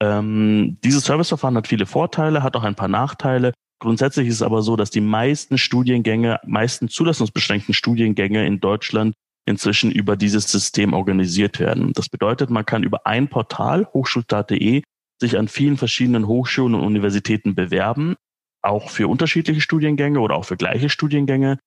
Ähm, 0.02 0.78
dieses 0.84 1.04
Serviceverfahren 1.04 1.56
hat 1.56 1.68
viele 1.68 1.86
Vorteile, 1.86 2.42
hat 2.42 2.56
auch 2.56 2.64
ein 2.64 2.74
paar 2.74 2.88
Nachteile. 2.88 3.52
Grundsätzlich 3.78 4.28
ist 4.28 4.36
es 4.36 4.42
aber 4.42 4.62
so, 4.62 4.76
dass 4.76 4.90
die 4.90 5.00
meisten 5.00 5.58
Studiengänge, 5.58 6.40
meisten 6.46 6.88
zulassungsbeschränkten 6.88 7.74
Studiengänge 7.74 8.46
in 8.46 8.60
Deutschland 8.60 9.14
inzwischen 9.46 9.90
über 9.90 10.16
dieses 10.16 10.50
System 10.50 10.92
organisiert 10.92 11.60
werden. 11.60 11.92
Das 11.92 12.08
bedeutet, 12.08 12.50
man 12.50 12.66
kann 12.66 12.82
über 12.82 13.06
ein 13.06 13.28
Portal, 13.28 13.86
hochschulstart.de, 13.92 14.82
sich 15.20 15.38
an 15.38 15.48
vielen 15.48 15.76
verschiedenen 15.76 16.26
Hochschulen 16.26 16.74
und 16.74 16.82
Universitäten 16.82 17.54
bewerben, 17.54 18.16
auch 18.62 18.90
für 18.90 19.08
unterschiedliche 19.08 19.60
Studiengänge 19.60 20.20
oder 20.20 20.34
auch 20.34 20.44
für 20.44 20.56
gleiche 20.56 20.90
Studiengänge. 20.90 21.58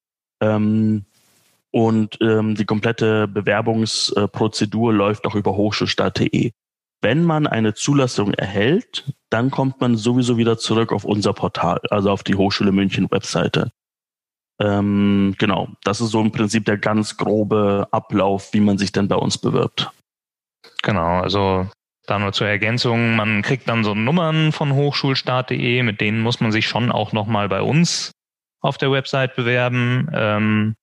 Ähm, 0.41 1.05
und 1.71 2.17
ähm, 2.21 2.55
die 2.55 2.65
komplette 2.65 3.27
Bewerbungsprozedur 3.27 4.93
läuft 4.93 5.25
auch 5.25 5.35
über 5.35 5.55
hochschulstaat.de. 5.55 6.51
Wenn 7.01 7.23
man 7.23 7.47
eine 7.47 7.73
Zulassung 7.73 8.33
erhält, 8.33 9.13
dann 9.29 9.51
kommt 9.51 9.79
man 9.79 9.95
sowieso 9.95 10.37
wieder 10.37 10.57
zurück 10.57 10.91
auf 10.91 11.05
unser 11.05 11.33
Portal, 11.33 11.79
also 11.89 12.11
auf 12.11 12.23
die 12.23 12.35
Hochschule 12.35 12.71
München 12.71 13.09
Webseite. 13.09 13.71
Ähm, 14.59 15.35
genau, 15.37 15.69
das 15.83 16.01
ist 16.01 16.09
so 16.09 16.19
im 16.19 16.31
Prinzip 16.31 16.65
der 16.65 16.77
ganz 16.77 17.15
grobe 17.15 17.87
Ablauf, 17.91 18.53
wie 18.53 18.59
man 18.59 18.77
sich 18.77 18.91
denn 18.91 19.07
bei 19.07 19.15
uns 19.15 19.37
bewirbt. 19.37 19.89
Genau, 20.81 21.21
also 21.21 21.69
da 22.05 22.19
nur 22.19 22.33
zur 22.33 22.47
Ergänzung, 22.47 23.15
man 23.15 23.41
kriegt 23.41 23.69
dann 23.69 23.83
so 23.83 23.93
Nummern 23.93 24.51
von 24.51 24.73
hochschulstaat.de, 24.73 25.83
mit 25.83 26.01
denen 26.01 26.21
muss 26.21 26.41
man 26.41 26.51
sich 26.51 26.67
schon 26.67 26.91
auch 26.91 27.13
nochmal 27.13 27.47
bei 27.47 27.61
uns 27.61 28.11
auf 28.61 28.77
der 28.77 28.91
Website 28.91 29.35
bewerben. 29.35 30.09
Ähm, 30.11 30.75
äh, 30.75 30.78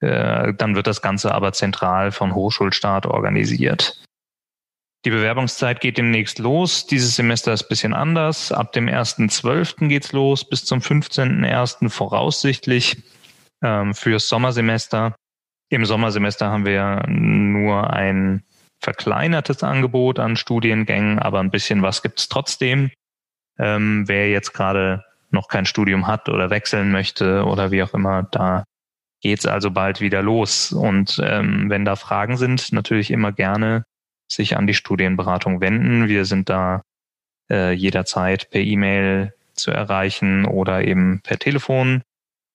dann 0.00 0.74
wird 0.74 0.86
das 0.86 1.02
Ganze 1.02 1.34
aber 1.34 1.52
zentral 1.52 2.10
von 2.10 2.34
Hochschulstaat 2.34 3.06
organisiert. 3.06 4.00
Die 5.06 5.10
Bewerbungszeit 5.10 5.80
geht 5.80 5.96
demnächst 5.96 6.38
los. 6.38 6.86
Dieses 6.86 7.16
Semester 7.16 7.54
ist 7.54 7.64
ein 7.64 7.68
bisschen 7.68 7.94
anders. 7.94 8.52
Ab 8.52 8.72
dem 8.72 8.86
1.12. 8.86 9.88
geht's 9.88 10.12
los 10.12 10.46
bis 10.46 10.66
zum 10.66 10.80
15.01. 10.80 11.88
voraussichtlich 11.88 13.02
ähm, 13.62 13.94
fürs 13.94 14.28
Sommersemester. 14.28 15.14
Im 15.70 15.86
Sommersemester 15.86 16.50
haben 16.50 16.66
wir 16.66 17.04
nur 17.06 17.90
ein 17.90 18.44
verkleinertes 18.82 19.62
Angebot 19.62 20.18
an 20.18 20.36
Studiengängen, 20.36 21.18
aber 21.18 21.40
ein 21.40 21.50
bisschen 21.50 21.80
was 21.82 22.02
gibt's 22.02 22.28
trotzdem. 22.28 22.90
Ähm, 23.58 24.04
wer 24.06 24.28
jetzt 24.30 24.52
gerade 24.52 25.04
noch 25.30 25.48
kein 25.48 25.64
Studium 25.64 26.08
hat 26.08 26.28
oder 26.28 26.50
wechseln 26.50 26.90
möchte 26.90 27.44
oder 27.44 27.70
wie 27.70 27.82
auch 27.82 27.94
immer, 27.94 28.24
da 28.24 28.64
geht's 29.20 29.46
also 29.46 29.70
bald 29.70 30.00
wieder 30.00 30.22
los. 30.22 30.72
Und 30.72 31.20
ähm, 31.22 31.68
wenn 31.68 31.84
da 31.84 31.96
Fragen 31.96 32.36
sind, 32.36 32.72
natürlich 32.72 33.10
immer 33.10 33.32
gerne 33.32 33.84
sich 34.30 34.56
an 34.56 34.66
die 34.66 34.74
Studienberatung 34.74 35.60
wenden. 35.60 36.08
Wir 36.08 36.24
sind 36.24 36.48
da 36.48 36.82
äh, 37.50 37.72
jederzeit 37.72 38.50
per 38.50 38.60
E-Mail 38.60 39.34
zu 39.54 39.70
erreichen 39.70 40.44
oder 40.44 40.84
eben 40.84 41.20
per 41.22 41.38
Telefon 41.38 42.02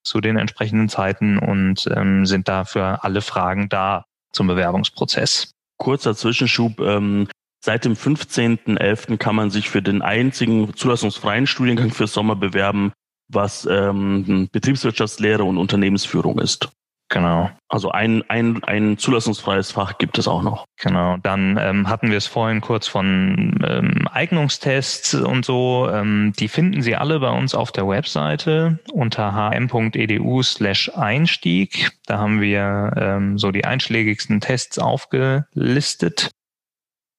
zu 0.04 0.21
den 0.21 0.38
entsprechenden 0.38 0.88
Zeiten 0.88 1.38
und 1.38 1.89
ähm, 1.95 2.25
sind 2.25 2.47
da 2.47 2.63
für 2.63 3.04
alle 3.04 3.21
Fragen 3.21 3.69
da 3.69 4.06
zum 4.32 4.47
Bewerbungsprozess. 4.47 5.51
kurzer 5.78 6.15
Zwischenschub. 6.15 6.80
Ähm, 6.80 7.28
seit 7.63 7.86
dem 7.86 7.93
15.11. 7.93 9.17
kann 9.17 9.36
man 9.36 9.49
sich 9.49 9.69
für 9.69 9.82
den 9.82 10.01
einzigen 10.01 10.75
zulassungsfreien 10.75 11.47
Studiengang 11.47 11.91
für 11.91 12.08
Sommer 12.08 12.36
bewerben, 12.36 12.93
was 13.27 13.67
ähm, 13.69 14.49
Betriebswirtschaftslehre 14.51 15.43
und 15.43 15.57
Unternehmensführung 15.57 16.39
ist. 16.39 16.69
Genau. 17.09 17.51
Also 17.69 17.91
ein, 17.91 18.23
ein, 18.29 18.63
ein 18.63 18.97
zulassungsfreies 18.97 19.71
Fach 19.71 19.99
gibt 19.99 20.17
es 20.17 20.27
auch 20.27 20.41
noch. 20.41 20.65
Genau. 20.77 21.17
Dann 21.21 21.57
ähm, 21.61 21.88
hatten 21.88 22.09
wir 22.09 22.17
es 22.17 22.25
vorhin 22.25 22.61
kurz 22.61 22.88
von 22.88 23.63
ähm, 23.63 24.07
Eignungstests 24.11 25.13
und 25.13 25.45
so. 25.45 25.88
Ähm, 25.91 26.33
die 26.39 26.47
finden 26.47 26.81
Sie 26.81 26.95
alle 26.95 27.19
bei 27.19 27.29
uns 27.29 27.53
auf 27.53 27.71
der 27.71 27.88
Webseite 27.88 28.79
unter 28.91 29.35
hm.edu 29.35 30.41
slash 30.41 30.91
Einstieg. 30.95 31.91
Da 32.07 32.17
haben 32.17 32.41
wir 32.41 32.91
ähm, 32.97 33.38
so 33.38 33.51
die 33.51 33.65
einschlägigsten 33.65 34.41
Tests 34.41 34.79
aufgelistet. 34.79 36.31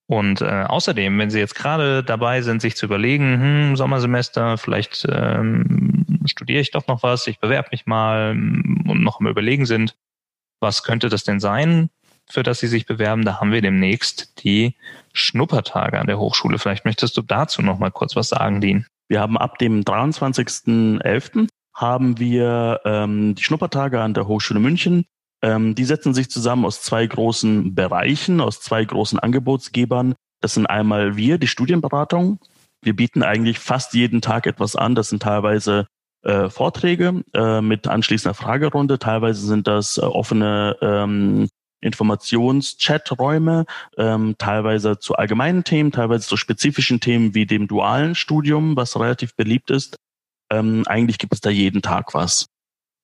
Und 0.08 0.40
äh, 0.40 0.64
außerdem, 0.68 1.18
wenn 1.18 1.30
Sie 1.30 1.40
jetzt 1.40 1.56
gerade 1.56 2.04
dabei 2.04 2.40
sind, 2.42 2.62
sich 2.62 2.76
zu 2.76 2.86
überlegen, 2.86 3.40
hm, 3.40 3.76
Sommersemester, 3.76 4.56
vielleicht 4.56 5.04
ähm, 5.10 6.22
studiere 6.26 6.60
ich 6.60 6.70
doch 6.70 6.86
noch 6.86 7.02
was, 7.02 7.26
ich 7.26 7.40
bewerbe 7.40 7.70
mich 7.72 7.86
mal 7.86 8.30
und 8.30 9.02
noch 9.02 9.18
am 9.18 9.26
Überlegen 9.26 9.66
sind, 9.66 9.96
was 10.60 10.84
könnte 10.84 11.08
das 11.08 11.24
denn 11.24 11.40
sein, 11.40 11.90
für 12.28 12.44
das 12.44 12.60
Sie 12.60 12.68
sich 12.68 12.86
bewerben? 12.86 13.24
Da 13.24 13.40
haben 13.40 13.52
wir 13.52 13.62
demnächst 13.62 14.44
die 14.44 14.76
Schnuppertage 15.12 15.98
an 15.98 16.06
der 16.06 16.18
Hochschule. 16.18 16.58
Vielleicht 16.58 16.84
möchtest 16.84 17.16
du 17.16 17.22
dazu 17.22 17.62
noch 17.62 17.78
mal 17.78 17.90
kurz 17.90 18.14
was 18.14 18.28
sagen, 18.28 18.60
Dean. 18.60 18.86
Wir 19.08 19.20
haben 19.20 19.36
ab 19.36 19.58
dem 19.58 19.82
23.11. 19.82 21.48
haben 21.74 22.18
wir 22.18 22.80
ähm, 22.84 23.34
die 23.34 23.42
Schnuppertage 23.42 24.00
an 24.00 24.14
der 24.14 24.26
Hochschule 24.28 24.60
München. 24.60 25.06
Ähm, 25.42 25.74
die 25.74 25.84
setzen 25.84 26.14
sich 26.14 26.30
zusammen 26.30 26.64
aus 26.64 26.82
zwei 26.82 27.06
großen 27.06 27.74
Bereichen, 27.74 28.40
aus 28.40 28.60
zwei 28.60 28.84
großen 28.84 29.18
Angebotsgebern. 29.18 30.14
Das 30.40 30.54
sind 30.54 30.66
einmal 30.66 31.16
wir, 31.16 31.38
die 31.38 31.48
Studienberatung. 31.48 32.38
Wir 32.82 32.94
bieten 32.94 33.22
eigentlich 33.22 33.58
fast 33.58 33.94
jeden 33.94 34.20
Tag 34.20 34.46
etwas 34.46 34.76
an. 34.76 34.94
Das 34.94 35.08
sind 35.08 35.22
teilweise 35.22 35.86
äh, 36.22 36.48
Vorträge 36.48 37.22
äh, 37.34 37.60
mit 37.60 37.86
anschließender 37.86 38.34
Fragerunde. 38.34 38.98
Teilweise 38.98 39.46
sind 39.46 39.66
das 39.66 39.98
äh, 39.98 40.02
offene 40.02 40.76
ähm, 40.80 41.48
Informations-Chat-Räume, 41.80 43.66
ähm, 43.96 44.34
teilweise 44.38 44.98
zu 44.98 45.14
allgemeinen 45.14 45.64
Themen, 45.64 45.92
teilweise 45.92 46.26
zu 46.26 46.36
spezifischen 46.36 47.00
Themen 47.00 47.34
wie 47.34 47.46
dem 47.46 47.68
dualen 47.68 48.14
Studium, 48.14 48.76
was 48.76 48.98
relativ 48.98 49.36
beliebt 49.36 49.70
ist. 49.70 49.96
Ähm, 50.50 50.84
eigentlich 50.86 51.18
gibt 51.18 51.34
es 51.34 51.40
da 51.40 51.50
jeden 51.50 51.82
Tag 51.82 52.14
was. 52.14 52.46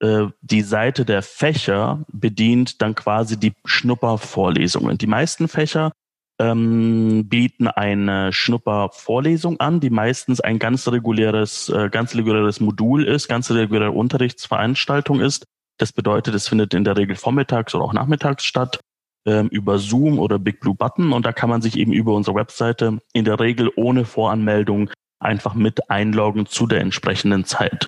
Äh, 0.02 0.26
die 0.40 0.62
Seite 0.62 1.04
der 1.04 1.22
Fächer 1.22 2.04
bedient 2.12 2.82
dann 2.82 2.94
quasi 2.94 3.38
die 3.38 3.52
Schnuppervorlesungen. 3.64 4.98
Die 4.98 5.06
meisten 5.06 5.48
Fächer 5.48 5.92
ähm, 6.40 7.28
bieten 7.28 7.68
eine 7.68 8.32
Schnuppervorlesung 8.32 9.60
an, 9.60 9.80
die 9.80 9.90
meistens 9.90 10.40
ein 10.40 10.58
ganz 10.58 10.88
reguläres, 10.88 11.68
äh, 11.68 11.88
ganz 11.88 12.14
reguläres 12.16 12.58
Modul 12.58 13.04
ist, 13.04 13.28
ganz 13.28 13.50
reguläre 13.50 13.92
Unterrichtsveranstaltung 13.92 15.20
ist. 15.20 15.44
Das 15.78 15.92
bedeutet, 15.92 16.34
es 16.34 16.48
findet 16.48 16.74
in 16.74 16.84
der 16.84 16.96
Regel 16.96 17.16
vormittags 17.16 17.74
oder 17.74 17.84
auch 17.84 17.92
nachmittags 17.92 18.44
statt 18.44 18.80
ähm, 19.24 19.48
über 19.48 19.78
Zoom 19.78 20.18
oder 20.18 20.38
Big 20.38 20.58
Blue 20.60 20.74
Button 20.74 21.12
und 21.12 21.24
da 21.24 21.32
kann 21.32 21.48
man 21.48 21.62
sich 21.62 21.78
eben 21.78 21.92
über 21.92 22.14
unsere 22.14 22.36
Webseite 22.36 22.98
in 23.12 23.24
der 23.24 23.38
Regel 23.38 23.70
ohne 23.76 24.04
Voranmeldung 24.04 24.90
einfach 25.20 25.54
mit 25.54 25.90
einloggen 25.90 26.46
zu 26.46 26.66
der 26.66 26.80
entsprechenden 26.80 27.44
Zeit. 27.44 27.86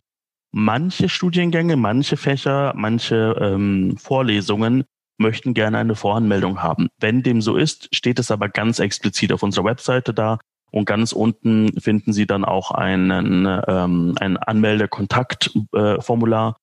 Manche 0.56 1.08
Studiengänge, 1.08 1.74
manche 1.74 2.16
Fächer, 2.16 2.74
manche 2.76 3.36
ähm, 3.40 3.96
Vorlesungen 3.96 4.84
möchten 5.18 5.52
gerne 5.52 5.78
eine 5.78 5.96
Voranmeldung 5.96 6.62
haben. 6.62 6.90
Wenn 7.00 7.24
dem 7.24 7.42
so 7.42 7.56
ist, 7.56 7.88
steht 7.92 8.20
es 8.20 8.30
aber 8.30 8.48
ganz 8.48 8.78
explizit 8.78 9.32
auf 9.32 9.42
unserer 9.42 9.64
Webseite 9.64 10.14
da 10.14 10.38
und 10.70 10.84
ganz 10.84 11.10
unten 11.10 11.80
finden 11.80 12.12
Sie 12.12 12.28
dann 12.28 12.44
auch 12.44 12.70
einen, 12.70 13.44
ähm, 13.66 14.14
ein 14.20 14.36
Anmeldekontaktformular, 14.36 16.50
äh, 16.50 16.54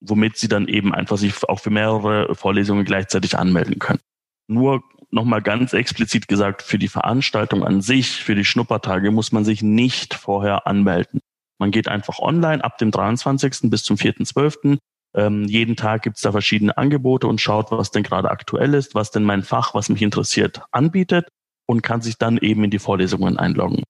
womit 0.00 0.36
Sie 0.36 0.48
dann 0.48 0.66
eben 0.66 0.92
einfach 0.92 1.16
sich 1.16 1.48
auch 1.48 1.60
für 1.60 1.70
mehrere 1.70 2.34
Vorlesungen 2.34 2.84
gleichzeitig 2.84 3.38
anmelden 3.38 3.78
können. 3.78 4.00
Nur 4.48 4.82
nochmal 5.12 5.40
ganz 5.40 5.72
explizit 5.72 6.26
gesagt, 6.26 6.62
für 6.62 6.80
die 6.80 6.88
Veranstaltung 6.88 7.62
an 7.62 7.80
sich, 7.80 8.10
für 8.10 8.34
die 8.34 8.44
Schnuppertage 8.44 9.12
muss 9.12 9.30
man 9.30 9.44
sich 9.44 9.62
nicht 9.62 10.14
vorher 10.14 10.66
anmelden. 10.66 11.20
Man 11.60 11.70
geht 11.70 11.88
einfach 11.88 12.18
online 12.18 12.64
ab 12.64 12.78
dem 12.78 12.90
23. 12.90 13.70
bis 13.70 13.84
zum 13.84 13.96
4.12. 13.96 14.78
Ähm, 15.14 15.44
jeden 15.44 15.76
Tag 15.76 16.02
gibt 16.02 16.16
es 16.16 16.22
da 16.22 16.32
verschiedene 16.32 16.76
Angebote 16.76 17.26
und 17.26 17.40
schaut, 17.40 17.70
was 17.70 17.90
denn 17.90 18.02
gerade 18.02 18.30
aktuell 18.30 18.74
ist, 18.74 18.94
was 18.94 19.10
denn 19.10 19.24
mein 19.24 19.42
Fach, 19.42 19.74
was 19.74 19.88
mich 19.88 20.02
interessiert, 20.02 20.62
anbietet 20.72 21.28
und 21.66 21.82
kann 21.82 22.00
sich 22.00 22.16
dann 22.16 22.38
eben 22.38 22.64
in 22.64 22.70
die 22.70 22.78
Vorlesungen 22.78 23.36
einloggen. 23.36 23.82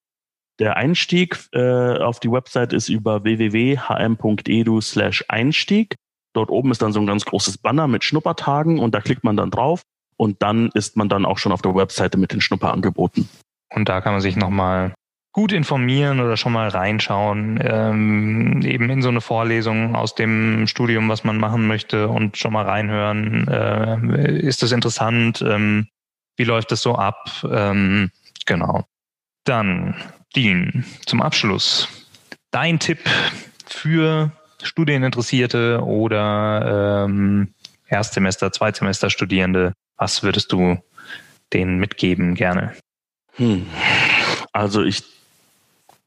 Der 0.59 0.77
Einstieg 0.77 1.39
äh, 1.53 1.99
auf 1.99 2.21
die 2.21 2.31
Website 2.31 2.73
ist 2.73 2.89
über 2.89 3.23
www.hm.edu 3.25 4.81
slash 4.81 5.25
Einstieg. 5.29 5.95
Dort 6.35 6.51
oben 6.51 6.71
ist 6.71 6.83
dann 6.83 6.93
so 6.93 7.01
ein 7.01 7.07
ganz 7.07 7.25
großes 7.25 7.59
Banner 7.59 7.87
mit 7.87 8.05
Schnuppertagen 8.05 8.79
und 8.79 8.95
da 8.95 9.01
klickt 9.01 9.25
man 9.25 9.37
dann 9.37 9.51
drauf 9.51 9.83
und 10.17 10.43
dann 10.43 10.71
ist 10.75 10.97
man 10.97 11.09
dann 11.09 11.25
auch 11.25 11.39
schon 11.39 11.53
auf 11.53 11.63
der 11.63 11.75
Webseite 11.75 12.19
mit 12.19 12.33
den 12.33 12.41
Schnupperangeboten. 12.41 13.29
Und 13.75 13.89
da 13.89 14.01
kann 14.01 14.13
man 14.13 14.21
sich 14.21 14.37
nochmal 14.37 14.93
gut 15.33 15.53
informieren 15.53 16.21
oder 16.21 16.37
schon 16.37 16.53
mal 16.53 16.69
reinschauen, 16.69 17.61
ähm, 17.63 18.63
eben 18.63 18.91
in 18.91 19.03
so 19.03 19.09
eine 19.09 19.21
Vorlesung 19.21 19.95
aus 19.95 20.15
dem 20.15 20.67
Studium, 20.67 21.09
was 21.09 21.23
man 21.23 21.39
machen 21.39 21.67
möchte 21.67 22.09
und 22.09 22.37
schon 22.37 22.53
mal 22.53 22.65
reinhören. 22.65 23.47
Äh, 23.47 24.39
ist 24.39 24.63
das 24.63 24.73
interessant? 24.73 25.43
Ähm, 25.43 25.87
wie 26.37 26.45
läuft 26.45 26.73
das 26.73 26.83
so 26.83 26.97
ab? 26.97 27.31
Ähm, 27.49 28.11
genau. 28.45 28.85
Dann, 29.45 29.95
Dean, 30.35 30.85
zum 31.07 31.23
Abschluss. 31.23 31.89
Dein 32.51 32.81
Tipp 32.81 32.99
für 33.67 34.33
Studieninteressierte 34.63 35.81
oder 35.85 37.05
ähm, 37.05 37.55
Erstsemester, 37.87 38.53
Zweitsemester 38.53 39.11
Studierende, 39.11 39.75
was 39.97 40.23
würdest 40.23 40.53
du 40.53 40.79
denen 41.53 41.79
mitgeben 41.79 42.35
gerne? 42.35 42.75
Hm. 43.37 43.67
Also 44.53 44.83
ich 44.83 45.05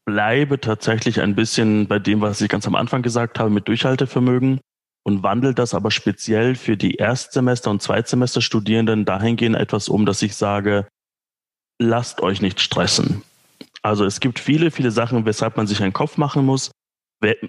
bleibe 0.04 0.60
tatsächlich 0.60 1.20
ein 1.20 1.34
bisschen 1.34 1.86
bei 1.88 1.98
dem, 1.98 2.20
was 2.20 2.40
ich 2.40 2.48
ganz 2.48 2.66
am 2.66 2.74
Anfang 2.74 3.02
gesagt 3.02 3.38
habe, 3.38 3.50
mit 3.50 3.68
Durchhaltevermögen 3.68 4.60
und 5.04 5.22
wandle 5.22 5.54
das 5.54 5.74
aber 5.74 5.90
speziell 5.90 6.54
für 6.54 6.76
die 6.76 6.96
Erstsemester- 6.96 7.70
und 7.70 7.82
Zweitsemester-Studierenden 7.82 9.04
dahingehend 9.04 9.56
etwas 9.56 9.88
um, 9.88 10.06
dass 10.06 10.22
ich 10.22 10.34
sage, 10.34 10.86
lasst 11.78 12.22
euch 12.22 12.40
nicht 12.40 12.60
stressen. 12.60 13.22
Also 13.82 14.04
es 14.04 14.20
gibt 14.20 14.38
viele, 14.38 14.70
viele 14.70 14.90
Sachen, 14.90 15.26
weshalb 15.26 15.56
man 15.56 15.66
sich 15.66 15.82
einen 15.82 15.92
Kopf 15.92 16.16
machen 16.16 16.44
muss. 16.46 16.70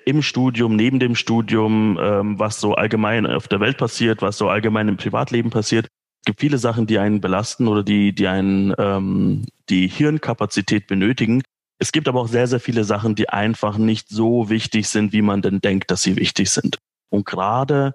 Im 0.05 0.21
Studium, 0.21 0.75
neben 0.75 0.99
dem 0.99 1.15
Studium, 1.15 1.97
ähm, 2.01 2.39
was 2.39 2.61
so 2.61 2.75
allgemein 2.75 3.25
auf 3.25 3.47
der 3.47 3.59
Welt 3.59 3.77
passiert, 3.77 4.21
was 4.21 4.37
so 4.37 4.49
allgemein 4.49 4.87
im 4.87 4.97
Privatleben 4.97 5.49
passiert. 5.49 5.87
Es 6.21 6.25
gibt 6.25 6.39
viele 6.39 6.57
Sachen, 6.57 6.87
die 6.87 6.97
einen 6.97 7.19
belasten 7.19 7.67
oder 7.67 7.83
die, 7.83 8.13
die 8.13 8.27
einen 8.27 8.73
ähm, 8.77 9.45
die 9.69 9.87
Hirnkapazität 9.87 10.87
benötigen. 10.87 11.41
Es 11.77 11.91
gibt 11.91 12.07
aber 12.07 12.21
auch 12.21 12.27
sehr, 12.27 12.47
sehr 12.47 12.59
viele 12.59 12.83
Sachen, 12.83 13.15
die 13.15 13.29
einfach 13.29 13.77
nicht 13.77 14.09
so 14.09 14.49
wichtig 14.49 14.87
sind, 14.87 15.13
wie 15.13 15.21
man 15.21 15.41
denn 15.41 15.59
denkt, 15.59 15.91
dass 15.91 16.01
sie 16.01 16.15
wichtig 16.15 16.49
sind. 16.49 16.77
Und 17.09 17.25
gerade 17.25 17.93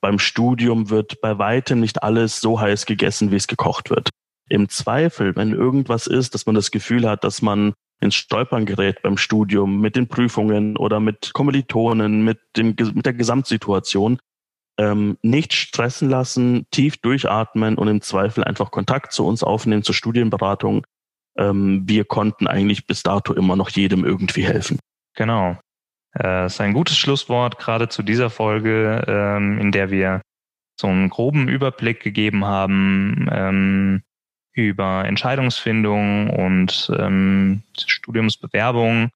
beim 0.00 0.18
Studium 0.18 0.90
wird 0.90 1.20
bei 1.20 1.38
weitem 1.38 1.80
nicht 1.80 2.02
alles 2.02 2.40
so 2.40 2.60
heiß 2.60 2.86
gegessen, 2.86 3.30
wie 3.30 3.36
es 3.36 3.46
gekocht 3.46 3.90
wird. 3.90 4.10
Im 4.48 4.68
Zweifel, 4.68 5.36
wenn 5.36 5.52
irgendwas 5.52 6.06
ist, 6.06 6.34
dass 6.34 6.46
man 6.46 6.54
das 6.54 6.70
Gefühl 6.70 7.08
hat, 7.08 7.22
dass 7.22 7.40
man 7.40 7.74
ins 8.00 8.14
Stolpern 8.14 8.66
gerät 8.66 9.02
beim 9.02 9.16
Studium 9.16 9.80
mit 9.80 9.94
den 9.94 10.08
Prüfungen 10.08 10.76
oder 10.76 11.00
mit 11.00 11.32
Kommilitonen, 11.34 12.24
mit, 12.24 12.40
dem, 12.56 12.74
mit 12.94 13.06
der 13.06 13.12
Gesamtsituation, 13.12 14.18
ähm, 14.78 15.18
nicht 15.22 15.52
stressen 15.52 16.08
lassen, 16.08 16.66
tief 16.70 16.96
durchatmen 16.96 17.76
und 17.76 17.88
im 17.88 18.00
Zweifel 18.00 18.42
einfach 18.42 18.70
Kontakt 18.70 19.12
zu 19.12 19.26
uns 19.26 19.42
aufnehmen, 19.42 19.82
zur 19.82 19.94
Studienberatung 19.94 20.86
ähm, 21.40 21.82
wir 21.86 22.04
konnten 22.04 22.46
eigentlich 22.46 22.86
bis 22.86 23.02
dato 23.02 23.32
immer 23.32 23.56
noch 23.56 23.70
jedem 23.70 24.04
irgendwie 24.04 24.44
helfen. 24.46 24.78
Genau. 25.16 25.58
Äh, 26.12 26.22
das 26.22 26.54
ist 26.54 26.60
ein 26.60 26.74
gutes 26.74 26.98
Schlusswort, 26.98 27.58
gerade 27.58 27.88
zu 27.88 28.02
dieser 28.02 28.30
Folge, 28.30 29.04
ähm, 29.08 29.58
in 29.58 29.72
der 29.72 29.90
wir 29.90 30.20
so 30.78 30.86
einen 30.86 31.08
groben 31.10 31.48
Überblick 31.48 32.00
gegeben 32.00 32.44
haben 32.44 33.28
ähm, 33.32 34.02
über 34.52 35.04
Entscheidungsfindung 35.04 36.30
und 36.30 36.90
ähm, 36.98 37.62
Studiumsbewerbung. 37.78 39.10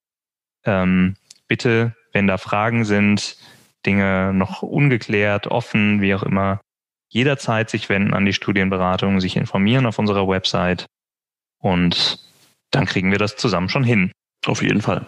Ähm, 0.65 1.17
bitte, 1.49 1.95
wenn 2.13 2.27
da 2.27 2.39
Fragen 2.39 2.85
sind, 2.85 3.37
Dinge 3.85 4.33
noch 4.33 4.63
ungeklärt, 4.63 5.47
offen, 5.47 6.01
wie 6.01 6.15
auch 6.15 6.23
immer, 6.23 6.61
jederzeit 7.09 7.69
sich 7.69 7.89
wenden 7.89 8.15
an 8.15 8.25
die 8.25 8.33
Studienberatung, 8.33 9.21
sich 9.21 9.37
informieren 9.37 9.87
auf 9.87 9.99
unserer 9.99 10.27
Website 10.27 10.87
und 11.64 12.18
dann 12.70 12.85
kriegen 12.85 13.11
wir 13.11 13.18
das 13.18 13.37
zusammen 13.37 13.70
schon 13.70 13.85
hin. 13.85 14.12
Auf 14.46 14.62
jeden 14.62 14.83
Fall. 14.83 15.07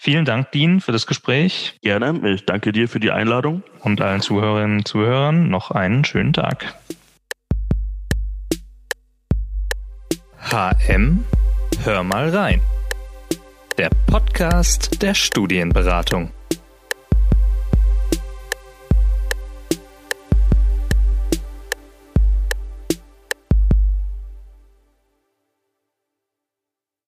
Vielen 0.00 0.24
Dank, 0.24 0.52
Dean, 0.52 0.80
für 0.80 0.92
das 0.92 1.06
Gespräch. 1.06 1.76
Gerne. 1.82 2.32
Ich 2.32 2.46
danke 2.46 2.72
dir 2.72 2.88
für 2.88 3.00
die 3.00 3.10
Einladung. 3.10 3.62
Und 3.80 4.00
allen 4.00 4.22
Zuhörerinnen 4.22 4.78
und 4.78 4.88
Zuhörern 4.88 5.50
noch 5.50 5.70
einen 5.70 6.04
schönen 6.04 6.32
Tag. 6.32 6.74
HM 10.50 11.24
Hör 11.84 12.02
mal 12.02 12.30
rein. 12.30 12.60
Der 13.76 13.90
Podcast 14.06 15.02
der 15.02 15.14
Studienberatung. 15.14 16.30